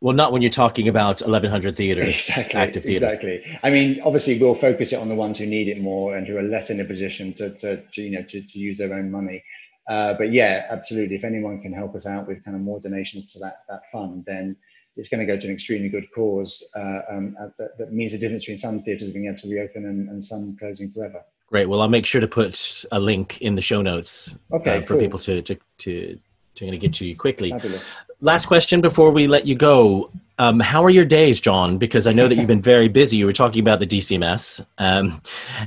Well, 0.00 0.14
not 0.14 0.32
when 0.32 0.42
you're 0.42 0.50
talking 0.50 0.88
about 0.88 1.22
1,100 1.22 1.74
theaters, 1.74 2.08
Exactly. 2.08 2.60
active 2.60 2.84
theaters. 2.84 3.14
Exactly. 3.14 3.58
I 3.62 3.70
mean, 3.70 4.00
obviously, 4.02 4.38
we'll 4.38 4.54
focus 4.54 4.92
it 4.92 4.98
on 4.98 5.08
the 5.08 5.14
ones 5.14 5.38
who 5.38 5.46
need 5.46 5.68
it 5.68 5.80
more 5.80 6.16
and 6.16 6.26
who 6.26 6.36
are 6.36 6.42
less 6.42 6.68
in 6.70 6.80
a 6.80 6.84
position 6.84 7.32
to, 7.34 7.50
to, 7.50 7.82
to 7.92 8.02
you 8.02 8.10
know, 8.10 8.22
to, 8.22 8.42
to 8.42 8.58
use 8.58 8.76
their 8.78 8.92
own 8.92 9.10
money. 9.10 9.42
Uh, 9.88 10.14
but 10.14 10.32
yeah, 10.32 10.66
absolutely. 10.70 11.16
If 11.16 11.24
anyone 11.24 11.62
can 11.62 11.72
help 11.72 11.94
us 11.94 12.06
out 12.06 12.26
with 12.26 12.44
kind 12.44 12.56
of 12.56 12.60
more 12.60 12.80
donations 12.80 13.32
to 13.32 13.38
that 13.38 13.62
that 13.68 13.82
fund, 13.92 14.24
then 14.26 14.56
it's 14.96 15.08
going 15.08 15.20
to 15.20 15.26
go 15.26 15.38
to 15.38 15.46
an 15.46 15.52
extremely 15.52 15.88
good 15.88 16.06
cause 16.14 16.68
uh, 16.74 17.00
um, 17.10 17.36
uh, 17.40 17.48
that, 17.58 17.78
that 17.78 17.92
means 17.92 18.12
the 18.12 18.18
difference 18.18 18.44
between 18.44 18.56
some 18.56 18.80
theatres 18.80 19.10
being 19.10 19.26
able 19.26 19.36
to 19.36 19.48
reopen 19.48 19.84
and, 19.84 20.08
and 20.08 20.22
some 20.22 20.56
closing 20.58 20.90
forever. 20.90 21.22
Great. 21.48 21.68
Well, 21.68 21.80
I'll 21.80 21.88
make 21.88 22.06
sure 22.06 22.20
to 22.20 22.26
put 22.26 22.84
a 22.90 22.98
link 22.98 23.40
in 23.40 23.54
the 23.54 23.60
show 23.60 23.80
notes 23.80 24.34
Okay, 24.52 24.78
uh, 24.78 24.80
for 24.80 24.94
cool. 24.94 24.98
people 24.98 25.18
to 25.20 25.42
to 25.42 25.56
to 25.78 26.18
to 26.56 26.64
kind 26.64 26.74
of 26.74 26.80
get 26.80 26.94
to 26.94 27.06
you 27.06 27.16
quickly. 27.16 27.50
Fabulous. 27.50 27.84
Last 28.20 28.46
question 28.46 28.80
before 28.80 29.10
we 29.10 29.26
let 29.26 29.46
you 29.46 29.54
go. 29.54 30.10
Um, 30.38 30.60
how 30.60 30.84
are 30.84 30.90
your 30.90 31.04
days, 31.04 31.40
John? 31.40 31.78
Because 31.78 32.06
I 32.06 32.12
know 32.12 32.28
that 32.28 32.36
you've 32.36 32.46
been 32.46 32.62
very 32.62 32.88
busy. 32.88 33.16
You 33.18 33.26
were 33.26 33.32
talking 33.32 33.60
about 33.60 33.78
the 33.80 33.86
DCMS, 33.86 34.64
um, 34.78 35.20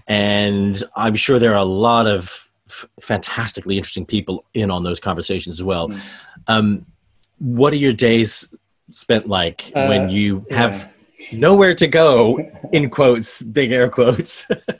and 0.08 0.84
I'm 0.96 1.16
sure 1.16 1.40
there 1.40 1.54
are 1.54 1.58
a 1.58 1.64
lot 1.64 2.06
of 2.06 2.48
f- 2.68 2.86
fantastically 3.02 3.78
interesting 3.78 4.06
people 4.06 4.46
in 4.54 4.70
on 4.70 4.84
those 4.84 5.00
conversations 5.00 5.60
as 5.60 5.64
well. 5.64 5.90
Mm. 5.90 6.00
Um, 6.48 6.86
what 7.40 7.74
are 7.74 7.78
your 7.78 7.94
days 7.94 8.54
spent 8.92 9.28
like 9.28 9.72
Uh, 9.76 9.88
when 9.88 10.10
you 10.10 10.46
have 10.52 10.92
nowhere 11.32 11.74
to 11.76 11.88
go? 11.88 12.40
In 12.72 12.90
quotes, 12.90 13.42
big 13.42 13.72
air 13.72 13.90
quotes. 13.90 14.46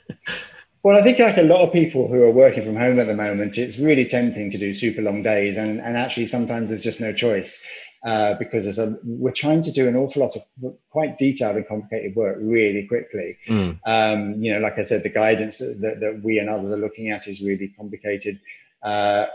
Well, 0.82 0.96
I 0.96 1.02
think 1.02 1.18
like 1.18 1.36
a 1.36 1.42
lot 1.42 1.60
of 1.60 1.72
people 1.72 2.08
who 2.08 2.22
are 2.22 2.30
working 2.30 2.64
from 2.64 2.76
home 2.76 2.98
at 2.98 3.06
the 3.06 3.14
moment, 3.14 3.58
it's 3.58 3.78
really 3.78 4.06
tempting 4.06 4.50
to 4.50 4.58
do 4.58 4.72
super 4.72 5.02
long 5.02 5.22
days, 5.22 5.58
and, 5.58 5.80
and 5.80 5.96
actually 5.96 6.26
sometimes 6.26 6.70
there's 6.70 6.80
just 6.80 7.00
no 7.00 7.12
choice 7.12 7.66
uh, 8.06 8.34
because 8.34 8.64
there's 8.64 8.78
a, 8.78 8.98
we're 9.04 9.30
trying 9.30 9.60
to 9.60 9.70
do 9.72 9.86
an 9.86 9.94
awful 9.94 10.22
lot 10.22 10.34
of 10.36 10.74
quite 10.88 11.18
detailed 11.18 11.56
and 11.56 11.68
complicated 11.68 12.16
work 12.16 12.38
really 12.40 12.86
quickly. 12.86 13.36
Mm. 13.46 13.78
Um, 13.84 14.42
you 14.42 14.54
know, 14.54 14.60
like 14.60 14.78
I 14.78 14.84
said, 14.84 15.02
the 15.02 15.10
guidance 15.10 15.58
that, 15.58 15.98
that 16.00 16.20
we 16.24 16.38
and 16.38 16.48
others 16.48 16.70
are 16.70 16.78
looking 16.78 17.10
at 17.10 17.28
is 17.28 17.42
really 17.42 17.68
complicated. 17.76 18.40
Uh, 18.82 19.26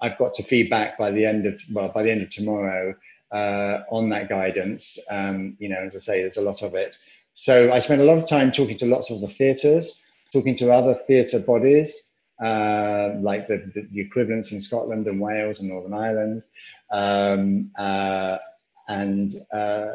I've 0.00 0.16
got 0.16 0.32
to 0.34 0.42
feedback 0.42 0.96
by 0.96 1.10
the 1.10 1.26
end 1.26 1.44
of 1.44 1.60
well 1.70 1.90
by 1.90 2.02
the 2.02 2.10
end 2.10 2.22
of 2.22 2.30
tomorrow 2.30 2.94
uh, 3.30 3.80
on 3.90 4.08
that 4.08 4.30
guidance. 4.30 4.98
Um, 5.10 5.58
you 5.58 5.68
know, 5.68 5.80
as 5.80 5.94
I 5.94 5.98
say, 5.98 6.22
there's 6.22 6.38
a 6.38 6.42
lot 6.42 6.62
of 6.62 6.74
it. 6.74 6.96
So 7.34 7.70
I 7.74 7.80
spent 7.80 8.00
a 8.00 8.04
lot 8.04 8.16
of 8.16 8.26
time 8.26 8.50
talking 8.50 8.78
to 8.78 8.86
lots 8.86 9.10
of 9.10 9.20
the 9.20 9.28
theatres 9.28 10.06
talking 10.32 10.56
to 10.56 10.72
other 10.72 10.94
theatre 10.94 11.40
bodies, 11.40 12.10
uh, 12.42 13.14
like 13.20 13.48
the, 13.48 13.70
the, 13.74 13.88
the, 13.90 14.00
equivalents 14.00 14.52
in 14.52 14.60
Scotland 14.60 15.06
and 15.06 15.20
Wales 15.20 15.60
and 15.60 15.68
Northern 15.68 15.94
Ireland. 15.94 16.42
Um, 16.90 17.70
uh, 17.78 18.38
and 18.88 19.32
uh, 19.52 19.86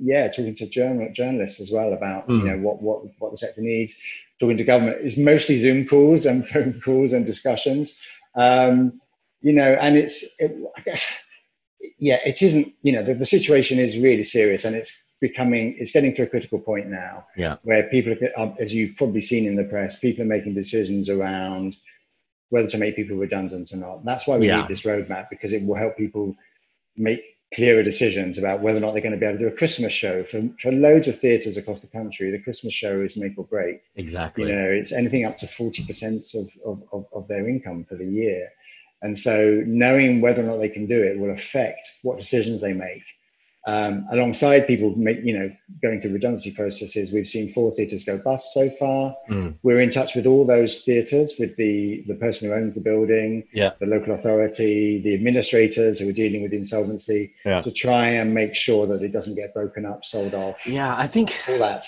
yeah, 0.00 0.28
talking 0.28 0.54
to 0.54 0.68
journal, 0.68 1.08
journalists 1.12 1.60
as 1.60 1.72
well 1.72 1.92
about 1.92 2.28
Mm. 2.28 2.38
you 2.38 2.44
know 2.50 2.58
what, 2.58 2.80
what 2.80 3.02
what 3.18 3.30
the 3.32 3.36
sector 3.36 3.60
needs. 3.60 3.98
Talking 4.38 4.56
to 4.56 4.64
government 4.64 4.98
is 5.04 5.18
mostly 5.18 5.56
Zoom 5.56 5.86
calls 5.86 6.24
and 6.24 6.46
phone 6.48 6.80
calls 6.84 7.12
and 7.12 7.26
discussions. 7.26 8.00
Um, 8.36 9.00
you 9.40 9.52
know, 9.52 9.76
and 9.80 9.96
it's 9.96 10.36
it, 10.38 10.52
yeah, 11.98 12.18
it 12.24 12.40
isn't. 12.40 12.72
You 12.82 12.92
know, 12.92 13.02
the, 13.02 13.14
the 13.14 13.26
situation 13.26 13.80
is 13.80 13.98
really 13.98 14.24
serious, 14.24 14.64
and 14.64 14.76
it's 14.76 15.07
becoming 15.20 15.74
it's 15.78 15.92
getting 15.92 16.14
to 16.14 16.22
a 16.22 16.26
critical 16.26 16.58
point 16.58 16.88
now 16.88 17.26
Yeah. 17.36 17.56
where 17.62 17.84
people 17.88 18.12
are, 18.12 18.40
um, 18.40 18.54
as 18.60 18.72
you've 18.74 18.96
probably 18.96 19.20
seen 19.20 19.46
in 19.46 19.56
the 19.56 19.64
press 19.64 19.98
people 19.98 20.22
are 20.22 20.26
making 20.36 20.54
decisions 20.54 21.08
around 21.08 21.76
whether 22.50 22.68
to 22.68 22.78
make 22.78 22.96
people 22.96 23.16
redundant 23.16 23.72
or 23.72 23.76
not 23.76 24.04
that's 24.04 24.26
why 24.26 24.38
we 24.38 24.46
Yeah. 24.46 24.60
need 24.60 24.68
this 24.68 24.82
roadmap 24.82 25.28
because 25.30 25.52
it 25.52 25.64
will 25.64 25.74
help 25.74 25.96
people 25.96 26.36
make 26.96 27.20
clearer 27.54 27.82
decisions 27.82 28.36
about 28.38 28.60
whether 28.60 28.76
or 28.78 28.80
not 28.80 28.92
they're 28.92 29.00
going 29.02 29.12
to 29.12 29.18
be 29.18 29.24
able 29.24 29.38
to 29.38 29.44
do 29.44 29.48
a 29.52 29.56
christmas 29.56 29.92
show 29.92 30.22
for, 30.22 30.46
for 30.60 30.70
loads 30.70 31.08
of 31.08 31.18
theatres 31.18 31.56
across 31.56 31.80
the 31.80 31.86
country 31.88 32.30
the 32.30 32.38
christmas 32.38 32.74
show 32.74 33.00
is 33.00 33.16
make 33.16 33.36
or 33.38 33.44
break 33.44 33.80
Exactly. 33.96 34.44
you 34.48 34.54
know 34.54 34.64
it's 34.68 34.92
anything 34.92 35.24
up 35.24 35.38
to 35.38 35.46
40% 35.46 36.34
of, 36.34 36.50
of, 36.64 36.82
of, 36.92 37.06
of 37.12 37.28
their 37.28 37.48
income 37.48 37.84
for 37.88 37.96
the 37.96 38.04
year 38.06 38.50
and 39.02 39.18
so 39.18 39.62
knowing 39.66 40.20
whether 40.20 40.42
or 40.42 40.46
not 40.46 40.58
they 40.58 40.68
can 40.68 40.86
do 40.86 41.02
it 41.02 41.18
will 41.18 41.30
affect 41.30 41.88
what 42.02 42.18
decisions 42.18 42.60
they 42.60 42.72
make 42.74 43.02
um, 43.72 44.06
alongside 44.10 44.60
people 44.66 44.88
make 44.96 45.18
you 45.28 45.34
know 45.38 45.48
going 45.84 46.00
through 46.00 46.14
redundancy 46.18 46.52
processes 46.60 47.12
we've 47.12 47.26
seen 47.36 47.46
four 47.52 47.68
theatres 47.76 48.02
go 48.10 48.16
bust 48.28 48.46
so 48.58 48.64
far 48.80 49.14
Mm. 49.28 49.50
we're 49.62 49.82
in 49.86 49.90
touch 49.90 50.14
with 50.16 50.26
all 50.30 50.44
those 50.46 50.72
theatres 50.86 51.28
with 51.40 51.52
the 51.62 52.02
the 52.10 52.14
person 52.24 52.48
who 52.48 52.54
owns 52.60 52.74
the 52.78 52.80
building 52.90 53.30
Yeah. 53.52 53.72
the 53.78 53.86
local 53.94 54.12
authority 54.18 55.00
the 55.06 55.12
administrators 55.14 55.98
who 55.98 56.08
are 56.08 56.18
dealing 56.24 56.42
with 56.42 56.52
insolvency 56.62 57.22
Yeah. 57.44 57.60
to 57.66 57.70
try 57.70 58.04
and 58.20 58.32
make 58.42 58.54
sure 58.54 58.86
that 58.90 59.02
it 59.02 59.12
doesn't 59.12 59.36
get 59.42 59.52
broken 59.52 59.84
up 59.92 60.00
sold 60.04 60.34
off 60.34 60.66
Yeah, 60.66 60.94
I 60.96 61.06
think 61.06 61.28
all 61.48 61.58
that 61.58 61.84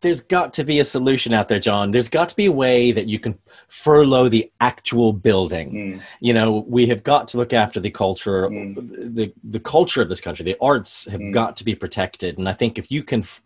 there's 0.00 0.20
got 0.20 0.54
to 0.54 0.64
be 0.64 0.78
a 0.80 0.84
solution 0.84 1.32
out 1.34 1.48
there, 1.48 1.58
John. 1.58 1.90
There's 1.90 2.08
got 2.08 2.28
to 2.30 2.36
be 2.36 2.46
a 2.46 2.52
way 2.52 2.90
that 2.92 3.06
you 3.06 3.18
can 3.18 3.38
furlough 3.68 4.28
the 4.28 4.50
actual 4.60 5.12
building. 5.12 5.72
Mm. 5.72 6.02
You 6.20 6.32
know, 6.32 6.64
we 6.66 6.86
have 6.86 7.02
got 7.02 7.28
to 7.28 7.36
look 7.36 7.52
after 7.52 7.80
the 7.80 7.90
culture, 7.90 8.48
Mm. 8.48 9.14
the 9.14 9.32
the 9.44 9.60
culture 9.60 10.00
of 10.02 10.08
this 10.08 10.20
country. 10.20 10.44
The 10.44 10.56
arts 10.60 11.06
have 11.10 11.20
Mm. 11.20 11.32
got 11.32 11.56
to 11.56 11.64
be 11.64 11.74
protected, 11.74 12.38
and 12.38 12.48
I 12.48 12.52
think 12.54 12.78
if 12.78 12.90
you 12.90 13.02
can 13.02 13.20
f- 13.20 13.42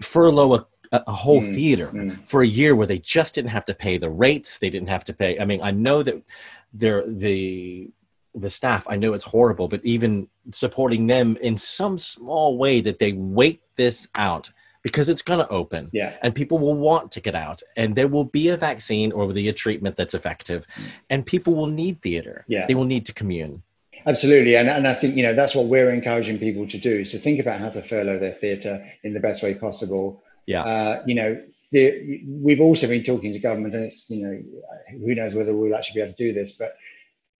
furlough 0.00 0.54
a, 0.54 0.66
a 0.92 1.12
whole 1.12 1.42
Mm. 1.42 1.54
theater 1.54 1.90
Mm. 1.92 2.26
for 2.26 2.42
a 2.42 2.46
year 2.46 2.74
where 2.74 2.86
they 2.86 2.98
just 2.98 3.34
didn't 3.34 3.50
have 3.50 3.64
to 3.66 3.74
pay 3.74 3.98
the 3.98 4.10
rates, 4.10 4.58
they 4.58 4.70
didn't 4.70 4.88
have 4.88 5.04
to 5.04 5.12
pay. 5.12 5.38
I 5.38 5.44
mean, 5.44 5.60
I 5.62 5.70
know 5.70 6.02
that 6.02 6.22
they're 6.72 7.04
the 7.06 7.90
the 8.34 8.50
staff 8.50 8.86
i 8.88 8.94
know 8.94 9.14
it's 9.14 9.24
horrible 9.24 9.66
but 9.66 9.80
even 9.84 10.28
supporting 10.52 11.06
them 11.08 11.36
in 11.40 11.56
some 11.56 11.96
small 11.98 12.56
way 12.58 12.80
that 12.80 12.98
they 13.00 13.12
wait 13.12 13.60
this 13.74 14.06
out 14.14 14.50
because 14.88 15.10
it's 15.10 15.22
going 15.22 15.38
to 15.38 15.48
open. 15.50 15.90
Yeah. 15.92 16.16
And 16.22 16.34
people 16.34 16.58
will 16.58 16.74
want 16.74 17.12
to 17.12 17.20
get 17.20 17.34
out 17.34 17.62
and 17.76 17.94
there 17.94 18.08
will 18.08 18.24
be 18.24 18.48
a 18.48 18.56
vaccine 18.56 19.12
or 19.12 19.30
be 19.30 19.48
a 19.48 19.52
treatment 19.52 19.96
that's 19.96 20.14
effective. 20.14 20.66
And 21.10 21.26
people 21.26 21.54
will 21.54 21.66
need 21.66 22.00
theater. 22.00 22.44
Yeah. 22.48 22.64
they 22.66 22.74
will 22.74 22.84
need 22.94 23.04
to 23.06 23.12
commune. 23.12 23.62
Absolutely, 24.06 24.56
and, 24.56 24.68
and 24.70 24.86
I 24.86 24.94
think 24.94 25.16
you 25.16 25.24
know 25.24 25.34
that's 25.34 25.54
what 25.56 25.66
we're 25.66 25.90
encouraging 25.92 26.38
people 26.38 26.66
to 26.68 26.78
do 26.78 27.00
is 27.00 27.10
to 27.10 27.18
think 27.18 27.40
about 27.40 27.58
how 27.58 27.68
to 27.68 27.82
furlough 27.82 28.20
their 28.20 28.32
theatre 28.32 28.76
in 29.02 29.12
the 29.12 29.20
best 29.20 29.42
way 29.42 29.54
possible. 29.54 30.22
Yeah. 30.46 30.62
Uh, 30.62 31.02
you 31.04 31.16
know, 31.16 31.42
the, 31.72 32.22
we've 32.26 32.60
also 32.60 32.86
been 32.86 33.02
talking 33.02 33.32
to 33.32 33.38
government, 33.38 33.74
and 33.74 33.84
it's 33.84 34.08
you 34.08 34.22
know, 34.24 34.40
who 35.04 35.14
knows 35.14 35.34
whether 35.34 35.54
we'll 35.54 35.74
actually 35.74 36.00
be 36.00 36.04
able 36.04 36.14
to 36.14 36.26
do 36.26 36.32
this, 36.32 36.52
but 36.52 36.76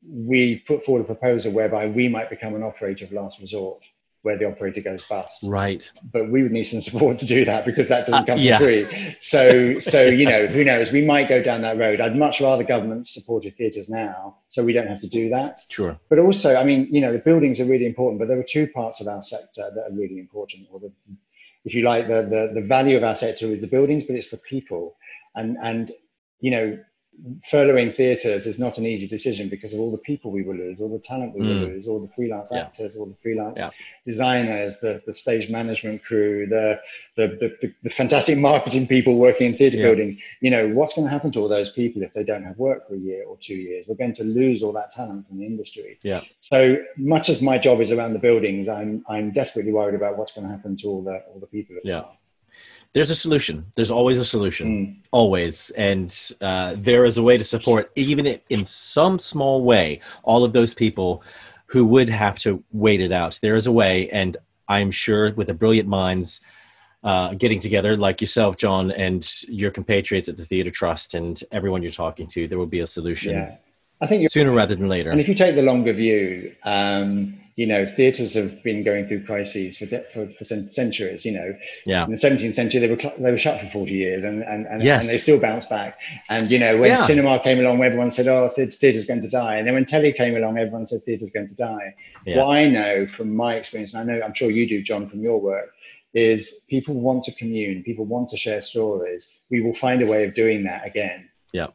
we 0.04 0.56
put 0.66 0.84
forward 0.84 1.02
a 1.02 1.04
proposal 1.04 1.52
whereby 1.52 1.86
we 1.86 2.08
might 2.08 2.28
become 2.28 2.54
an 2.54 2.64
operator 2.64 3.04
of 3.04 3.12
last 3.12 3.40
resort, 3.40 3.82
where 4.22 4.36
the 4.36 4.46
operator 4.46 4.80
goes 4.80 5.04
bust. 5.04 5.44
right 5.44 5.90
But 6.12 6.30
we 6.30 6.42
would 6.42 6.52
need 6.52 6.64
some 6.64 6.80
support 6.80 7.18
to 7.18 7.26
do 7.26 7.44
that 7.44 7.64
because 7.64 7.88
that 7.88 8.06
doesn't 8.06 8.22
Uh, 8.22 8.24
come 8.26 8.38
yeah. 8.38 8.58
for 8.58 8.64
free. 8.64 9.16
So, 9.20 9.78
so 9.92 10.02
you 10.06 10.26
know, 10.26 10.46
who 10.46 10.64
knows? 10.64 10.90
We 10.92 11.04
might 11.04 11.28
go 11.28 11.42
down 11.42 11.62
that 11.62 11.78
road. 11.78 12.00
I'd 12.00 12.16
much 12.16 12.40
rather 12.40 12.64
government 12.64 13.06
supported 13.08 13.56
theatres 13.56 13.88
now, 13.88 14.38
so 14.48 14.64
we 14.64 14.72
don't 14.72 14.86
have 14.88 15.00
to 15.00 15.08
do 15.08 15.28
that 15.28 15.58
sure 15.68 15.98
but 16.08 16.18
also 16.18 16.56
i 16.56 16.64
mean 16.64 16.88
you 16.90 17.00
know 17.00 17.12
the 17.12 17.18
buildings 17.18 17.60
are 17.60 17.64
really 17.64 17.86
important 17.86 18.18
but 18.18 18.28
there 18.28 18.38
are 18.38 18.42
two 18.56 18.66
parts 18.68 19.00
of 19.00 19.06
our 19.06 19.22
sector 19.22 19.70
that 19.74 19.84
are 19.88 19.92
really 19.94 20.18
important 20.18 20.66
or 20.72 20.80
the, 20.80 20.92
if 21.64 21.74
you 21.74 21.82
like 21.82 22.08
the, 22.08 22.22
the 22.22 22.52
the 22.60 22.66
value 22.66 22.96
of 22.96 23.04
our 23.04 23.14
sector 23.14 23.46
is 23.46 23.60
the 23.60 23.66
buildings 23.66 24.04
but 24.04 24.16
it's 24.16 24.30
the 24.30 24.38
people 24.38 24.96
and 25.34 25.56
and 25.62 25.92
you 26.40 26.50
know 26.50 26.78
furloughing 27.50 27.94
theatres 27.96 28.46
is 28.46 28.58
not 28.58 28.78
an 28.78 28.86
easy 28.86 29.06
decision 29.08 29.48
because 29.48 29.74
of 29.74 29.80
all 29.80 29.90
the 29.90 29.98
people 29.98 30.30
we 30.30 30.42
will 30.42 30.54
lose 30.54 30.80
all 30.80 30.88
the 30.88 30.98
talent 31.00 31.34
we 31.34 31.40
will 31.40 31.54
Mm. 31.54 31.68
lose 31.74 31.88
all 31.88 31.98
the 31.98 32.08
freelance 32.14 32.50
Yeah. 32.52 32.60
actors 32.60 32.96
all 32.96 33.06
the 33.06 33.16
freelance 33.22 33.58
Yeah. 33.60 33.70
designers 34.04 34.80
the 34.80 35.02
the 35.06 35.12
stage 35.12 35.50
management 35.50 36.04
crew 36.04 36.46
the 36.46 36.80
the, 37.16 37.26
the, 37.40 37.48
the, 37.60 37.74
the 37.82 37.90
fantastic 37.90 38.38
marketing 38.50 38.86
people 38.86 39.16
working 39.16 39.46
in 39.48 39.56
theatre 39.58 39.78
Yeah. 39.78 39.86
buildings 39.88 40.16
you 40.40 40.50
know 40.50 40.68
what's 40.68 40.94
going 40.94 41.06
to 41.06 41.10
happen 41.10 41.30
to 41.32 41.40
all 41.40 41.48
those 41.48 41.72
people 41.72 42.02
if 42.02 42.12
they 42.14 42.24
don't 42.24 42.44
have 42.44 42.56
work 42.58 42.86
for 42.88 42.94
a 42.94 42.98
year 42.98 43.24
or 43.26 43.36
two 43.40 43.56
years 43.56 43.86
we're 43.88 43.96
going 43.96 44.12
to 44.14 44.24
lose 44.24 44.62
all 44.62 44.72
that 44.72 44.90
talent 44.92 45.26
from 45.26 45.38
the 45.38 45.46
industry 45.46 45.98
Yeah. 46.02 46.20
so 46.40 46.78
much 46.96 47.28
as 47.28 47.42
my 47.42 47.58
job 47.58 47.80
is 47.80 47.90
around 47.90 48.12
the 48.12 48.20
buildings 48.28 48.68
i'm 48.68 49.04
i'm 49.08 49.32
desperately 49.32 49.72
worried 49.72 49.94
about 49.96 50.16
what's 50.18 50.32
going 50.34 50.46
to 50.46 50.52
happen 50.52 50.76
to 50.76 50.86
all 50.88 51.02
the 51.02 51.16
all 51.32 51.40
the 51.40 51.46
people 51.46 51.76
Yeah. 51.84 52.04
There's 52.94 53.10
a 53.10 53.14
solution. 53.14 53.66
There's 53.74 53.90
always 53.90 54.18
a 54.18 54.24
solution. 54.24 54.68
Mm. 54.68 54.96
always. 55.12 55.70
And 55.70 56.16
uh, 56.40 56.74
there 56.76 57.04
is 57.04 57.18
a 57.18 57.22
way 57.22 57.36
to 57.36 57.44
support 57.44 57.90
even 57.96 58.26
in 58.48 58.64
some 58.64 59.18
small 59.18 59.62
way 59.62 60.00
all 60.22 60.44
of 60.44 60.52
those 60.52 60.74
people 60.74 61.22
who 61.66 61.84
would 61.84 62.08
have 62.08 62.38
to 62.40 62.64
wait 62.72 63.00
it 63.00 63.12
out. 63.12 63.38
There 63.42 63.56
is 63.56 63.66
a 63.66 63.72
way 63.72 64.08
and 64.10 64.36
i'm 64.68 64.90
sure 64.90 65.32
with 65.34 65.46
the 65.46 65.54
brilliant 65.54 65.88
minds 65.88 66.40
uh, 67.04 67.32
getting 67.34 67.60
together 67.60 67.96
like 67.96 68.20
yourself 68.20 68.56
john 68.56 68.90
and 68.92 69.28
your 69.48 69.70
compatriots 69.70 70.28
at 70.28 70.36
the 70.36 70.44
theater 70.44 70.70
trust 70.70 71.14
and 71.14 71.42
everyone 71.52 71.82
you're 71.82 71.90
talking 71.90 72.26
to 72.26 72.46
there 72.46 72.58
will 72.58 72.66
be 72.66 72.80
a 72.80 72.86
solution 72.86 73.34
yeah. 73.34 73.56
I 74.00 74.06
think 74.06 74.30
sooner 74.30 74.52
rather 74.52 74.76
than 74.76 74.88
later. 74.88 75.10
And 75.10 75.20
if 75.20 75.28
you 75.28 75.34
take 75.34 75.56
the 75.56 75.62
longer 75.62 75.92
view, 75.92 76.54
um, 76.62 77.40
you 77.58 77.66
know, 77.66 77.84
theatres 77.84 78.34
have 78.34 78.62
been 78.62 78.84
going 78.84 79.08
through 79.08 79.24
crises 79.24 79.78
for, 79.78 79.86
de- 79.86 80.04
for, 80.14 80.28
for 80.28 80.44
centuries. 80.44 81.24
You 81.24 81.32
know, 81.32 81.58
yeah. 81.84 82.04
In 82.04 82.12
the 82.12 82.16
17th 82.16 82.54
century, 82.54 82.78
they 82.78 82.88
were 82.88 83.12
they 83.18 83.32
were 83.32 83.38
shut 83.38 83.60
for 83.60 83.66
40 83.66 83.90
years, 83.90 84.22
and 84.22 84.44
and 84.44 84.64
and, 84.66 84.80
yes. 84.80 85.00
and 85.00 85.08
they 85.08 85.18
still 85.18 85.40
bounced 85.40 85.68
back. 85.68 85.98
And 86.28 86.48
you 86.52 86.60
know, 86.60 86.78
when 86.78 86.90
yeah. 86.90 86.94
cinema 86.94 87.40
came 87.40 87.58
along, 87.58 87.82
everyone 87.82 88.12
said, 88.12 88.28
"Oh, 88.28 88.52
the- 88.56 88.66
theatre's 88.66 89.06
going 89.06 89.22
to 89.22 89.28
die," 89.28 89.56
and 89.56 89.66
then 89.66 89.74
when 89.74 89.84
telly 89.84 90.12
came 90.12 90.36
along, 90.36 90.56
everyone 90.56 90.86
said, 90.86 91.00
"Theatre's 91.04 91.32
going 91.32 91.48
to 91.48 91.56
die." 91.56 91.96
Yeah. 92.24 92.36
What 92.36 92.54
I 92.54 92.68
know 92.68 93.08
from 93.08 93.34
my 93.34 93.56
experience, 93.56 93.92
and 93.92 94.08
I 94.08 94.14
know 94.14 94.22
I'm 94.24 94.34
sure 94.34 94.52
you 94.52 94.68
do, 94.68 94.80
John, 94.80 95.08
from 95.08 95.20
your 95.20 95.40
work, 95.40 95.74
is 96.14 96.64
people 96.68 96.94
want 96.94 97.24
to 97.24 97.32
commune, 97.32 97.82
people 97.82 98.04
want 98.04 98.28
to 98.28 98.36
share 98.36 98.62
stories. 98.62 99.36
We 99.50 99.62
will 99.62 99.74
find 99.74 100.00
a 100.00 100.06
way 100.06 100.22
of 100.22 100.32
doing 100.36 100.62
that 100.62 100.86
again. 100.86 101.28
Yeah. 101.52 101.70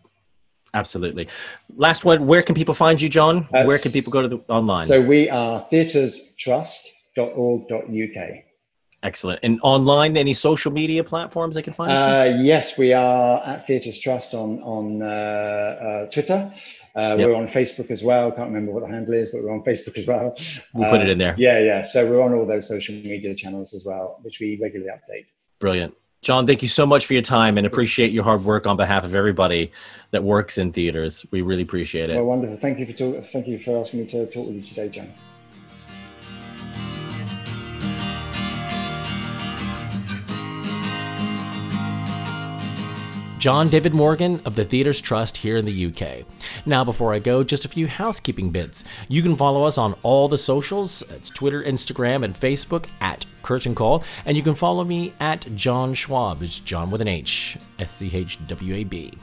Absolutely. 0.73 1.27
Last 1.75 2.03
one, 2.03 2.25
where 2.25 2.41
can 2.41 2.55
people 2.55 2.73
find 2.73 2.99
you, 2.99 3.09
John? 3.09 3.47
Uh, 3.53 3.65
where 3.65 3.77
can 3.77 3.91
people 3.91 4.11
go 4.11 4.23
to 4.23 4.27
the 4.27 4.39
online? 4.47 4.87
So 4.87 5.01
we 5.01 5.29
are 5.29 5.67
theatrestrust.org.uk. 5.71 8.43
Excellent. 9.03 9.41
And 9.43 9.59
online, 9.63 10.15
any 10.15 10.33
social 10.33 10.71
media 10.71 11.03
platforms 11.03 11.55
they 11.55 11.61
can 11.61 11.73
find 11.73 11.91
uh. 11.91 12.37
Yes, 12.41 12.77
we 12.77 12.93
are 12.93 13.45
at 13.45 13.67
Theatres 13.67 13.99
Trust 13.99 14.33
on 14.33 14.61
on 14.63 15.01
uh, 15.01 15.05
uh, 15.05 16.05
Twitter. 16.09 16.51
Uh, 16.95 17.15
yep. 17.17 17.27
We're 17.27 17.35
on 17.35 17.47
Facebook 17.47 17.91
as 17.91 18.03
well. 18.03 18.31
Can't 18.31 18.47
remember 18.47 18.71
what 18.71 18.83
the 18.83 18.93
handle 18.93 19.15
is, 19.15 19.31
but 19.31 19.43
we're 19.43 19.51
on 19.51 19.63
Facebook 19.63 19.97
as 19.97 20.07
well. 20.07 20.35
We'll 20.73 20.89
put 20.89 21.01
it 21.01 21.09
in 21.09 21.17
there. 21.17 21.35
Yeah, 21.37 21.59
yeah. 21.59 21.83
So 21.83 22.09
we're 22.09 22.21
on 22.21 22.33
all 22.33 22.45
those 22.45 22.67
social 22.67 22.95
media 22.95 23.35
channels 23.35 23.73
as 23.73 23.83
well, 23.83 24.19
which 24.21 24.39
we 24.39 24.59
regularly 24.61 24.91
update. 24.91 25.25
Brilliant. 25.59 25.95
John, 26.23 26.47
thank 26.47 26.61
you 26.61 26.69
so 26.69 26.85
much 26.85 27.05
for 27.05 27.13
your 27.13 27.21
time 27.21 27.57
and 27.57 27.67
appreciate 27.67 28.13
your 28.13 28.23
hard 28.23 28.45
work 28.45 28.65
on 28.65 28.77
behalf 28.77 29.03
of 29.03 29.13
everybody 29.13 29.73
that 30.11 30.23
works 30.23 30.57
in 30.57 30.71
theaters. 30.71 31.25
We 31.31 31.41
really 31.41 31.63
appreciate 31.63 32.09
it. 32.09 32.15
Well, 32.15 32.23
wonderful. 32.25 32.55
Thank 32.55 32.79
you 32.79 32.85
for 32.85 32.93
talk- 32.93 33.25
thank 33.25 33.45
you 33.45 33.59
for 33.59 33.77
asking 33.77 33.99
me 33.99 34.05
to 34.07 34.25
talk 34.27 34.47
with 34.47 34.55
you 34.55 34.61
today, 34.61 34.87
John. 34.87 35.11
John 43.43 43.67
David 43.67 43.93
Morgan 43.93 44.39
of 44.45 44.55
the 44.55 44.63
Theatres 44.63 45.01
Trust 45.01 45.35
here 45.35 45.57
in 45.57 45.65
the 45.65 45.87
UK. 45.87 46.25
Now, 46.65 46.85
before 46.85 47.13
I 47.13 47.19
go, 47.19 47.43
just 47.43 47.65
a 47.65 47.67
few 47.67 47.87
housekeeping 47.87 48.51
bits. 48.51 48.85
You 49.09 49.21
can 49.21 49.35
follow 49.35 49.65
us 49.65 49.77
on 49.77 49.95
all 50.01 50.29
the 50.29 50.37
socials. 50.37 51.01
It's 51.11 51.29
Twitter, 51.29 51.61
Instagram, 51.61 52.23
and 52.23 52.33
Facebook 52.33 52.87
at 53.01 53.25
Curtain 53.41 53.75
Call. 53.75 54.05
And 54.25 54.37
you 54.37 54.43
can 54.43 54.55
follow 54.55 54.85
me 54.85 55.11
at 55.19 55.45
John 55.57 55.93
Schwab. 55.93 56.41
It's 56.41 56.61
John 56.61 56.89
with 56.89 57.01
an 57.01 57.09
H, 57.09 57.57
S 57.79 57.91
C 57.91 58.09
H 58.13 58.39
W 58.47 58.75
A 58.75 58.85
B. 58.85 59.13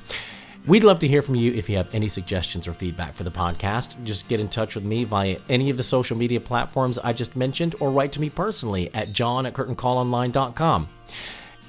We'd 0.66 0.84
love 0.84 0.98
to 0.98 1.08
hear 1.08 1.22
from 1.22 1.36
you 1.36 1.54
if 1.54 1.70
you 1.70 1.78
have 1.78 1.94
any 1.94 2.08
suggestions 2.08 2.68
or 2.68 2.74
feedback 2.74 3.14
for 3.14 3.24
the 3.24 3.30
podcast. 3.30 4.04
Just 4.04 4.28
get 4.28 4.38
in 4.38 4.50
touch 4.50 4.74
with 4.74 4.84
me 4.84 5.04
via 5.04 5.38
any 5.48 5.70
of 5.70 5.78
the 5.78 5.82
social 5.82 6.18
media 6.18 6.40
platforms 6.40 6.98
I 6.98 7.14
just 7.14 7.36
mentioned 7.36 7.74
or 7.80 7.90
write 7.90 8.12
to 8.12 8.20
me 8.20 8.28
personally 8.28 8.90
at 8.92 9.14
john 9.14 9.46
at 9.46 9.54
curtaincallonline.com. 9.54 10.88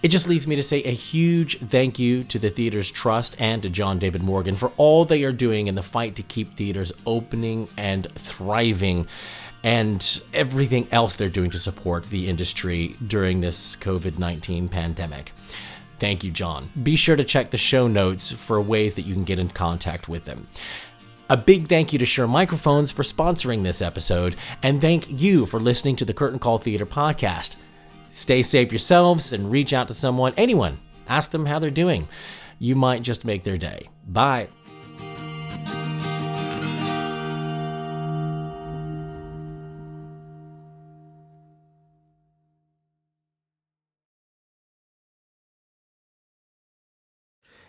It 0.04 0.10
just 0.10 0.28
leaves 0.28 0.48
me 0.48 0.56
to 0.56 0.64
say 0.64 0.82
a 0.84 0.92
huge 0.92 1.60
thank 1.60 2.00
you 2.00 2.24
to 2.24 2.40
the 2.40 2.50
Theatres 2.50 2.90
Trust 2.90 3.36
and 3.40 3.62
to 3.62 3.70
John 3.70 4.00
David 4.00 4.24
Morgan 4.24 4.56
for 4.56 4.72
all 4.78 5.06
they 5.06 5.24
are 5.24 5.32
doing 5.32 5.68
in 5.68 5.76
the 5.76 5.84
fight 5.84 6.16
to 6.16 6.24
keep 6.24 6.56
theaters 6.56 6.92
opening 7.06 7.68
and 7.78 8.08
thriving 8.16 9.06
and 9.64 10.22
everything 10.34 10.88
else 10.92 11.16
they're 11.16 11.30
doing 11.30 11.52
to 11.52 11.60
support 11.60 12.06
the 12.06 12.30
industry 12.30 12.96
during 13.06 13.42
this 13.42 13.76
COVID 13.76 14.18
19 14.18 14.70
pandemic. 14.70 15.34
Thank 16.00 16.24
you, 16.24 16.32
John. 16.32 16.72
Be 16.82 16.96
sure 16.96 17.16
to 17.16 17.24
check 17.24 17.52
the 17.52 17.58
show 17.58 17.88
notes 17.88 18.32
for 18.32 18.60
ways 18.60 18.96
that 18.96 19.04
you 19.04 19.14
can 19.14 19.24
get 19.24 19.38
in 19.38 19.50
contact 19.50 20.10
with 20.10 20.26
them. 20.26 20.48
A 21.30 21.38
big 21.38 21.70
thank 21.70 21.94
you 21.94 22.00
to 22.00 22.08
Shure 22.08 22.28
Microphones 22.28 22.90
for 22.90 23.04
sponsoring 23.04 23.62
this 23.62 23.84
episode, 23.84 24.36
and 24.64 24.82
thank 24.82 25.06
you 25.10 25.46
for 25.46 25.60
listening 25.60 25.96
to 25.98 26.06
the 26.06 26.14
Curtain 26.14 26.40
Call 26.40 26.58
Theater 26.58 26.88
podcast. 26.88 27.56
Stay 28.12 28.42
safe 28.42 28.72
yourselves 28.72 29.34
and 29.34 29.52
reach 29.52 29.74
out 29.74 29.88
to 29.88 29.94
someone, 29.94 30.34
anyone. 30.38 30.78
Ask 31.08 31.32
them 31.32 31.46
how 31.46 31.60
they're 31.60 31.70
doing. 31.70 32.08
You 32.60 32.76
might 32.76 33.02
just 33.02 33.26
make 33.26 33.44
their 33.44 33.58
day. 33.58 33.90
Bye. 34.08 34.48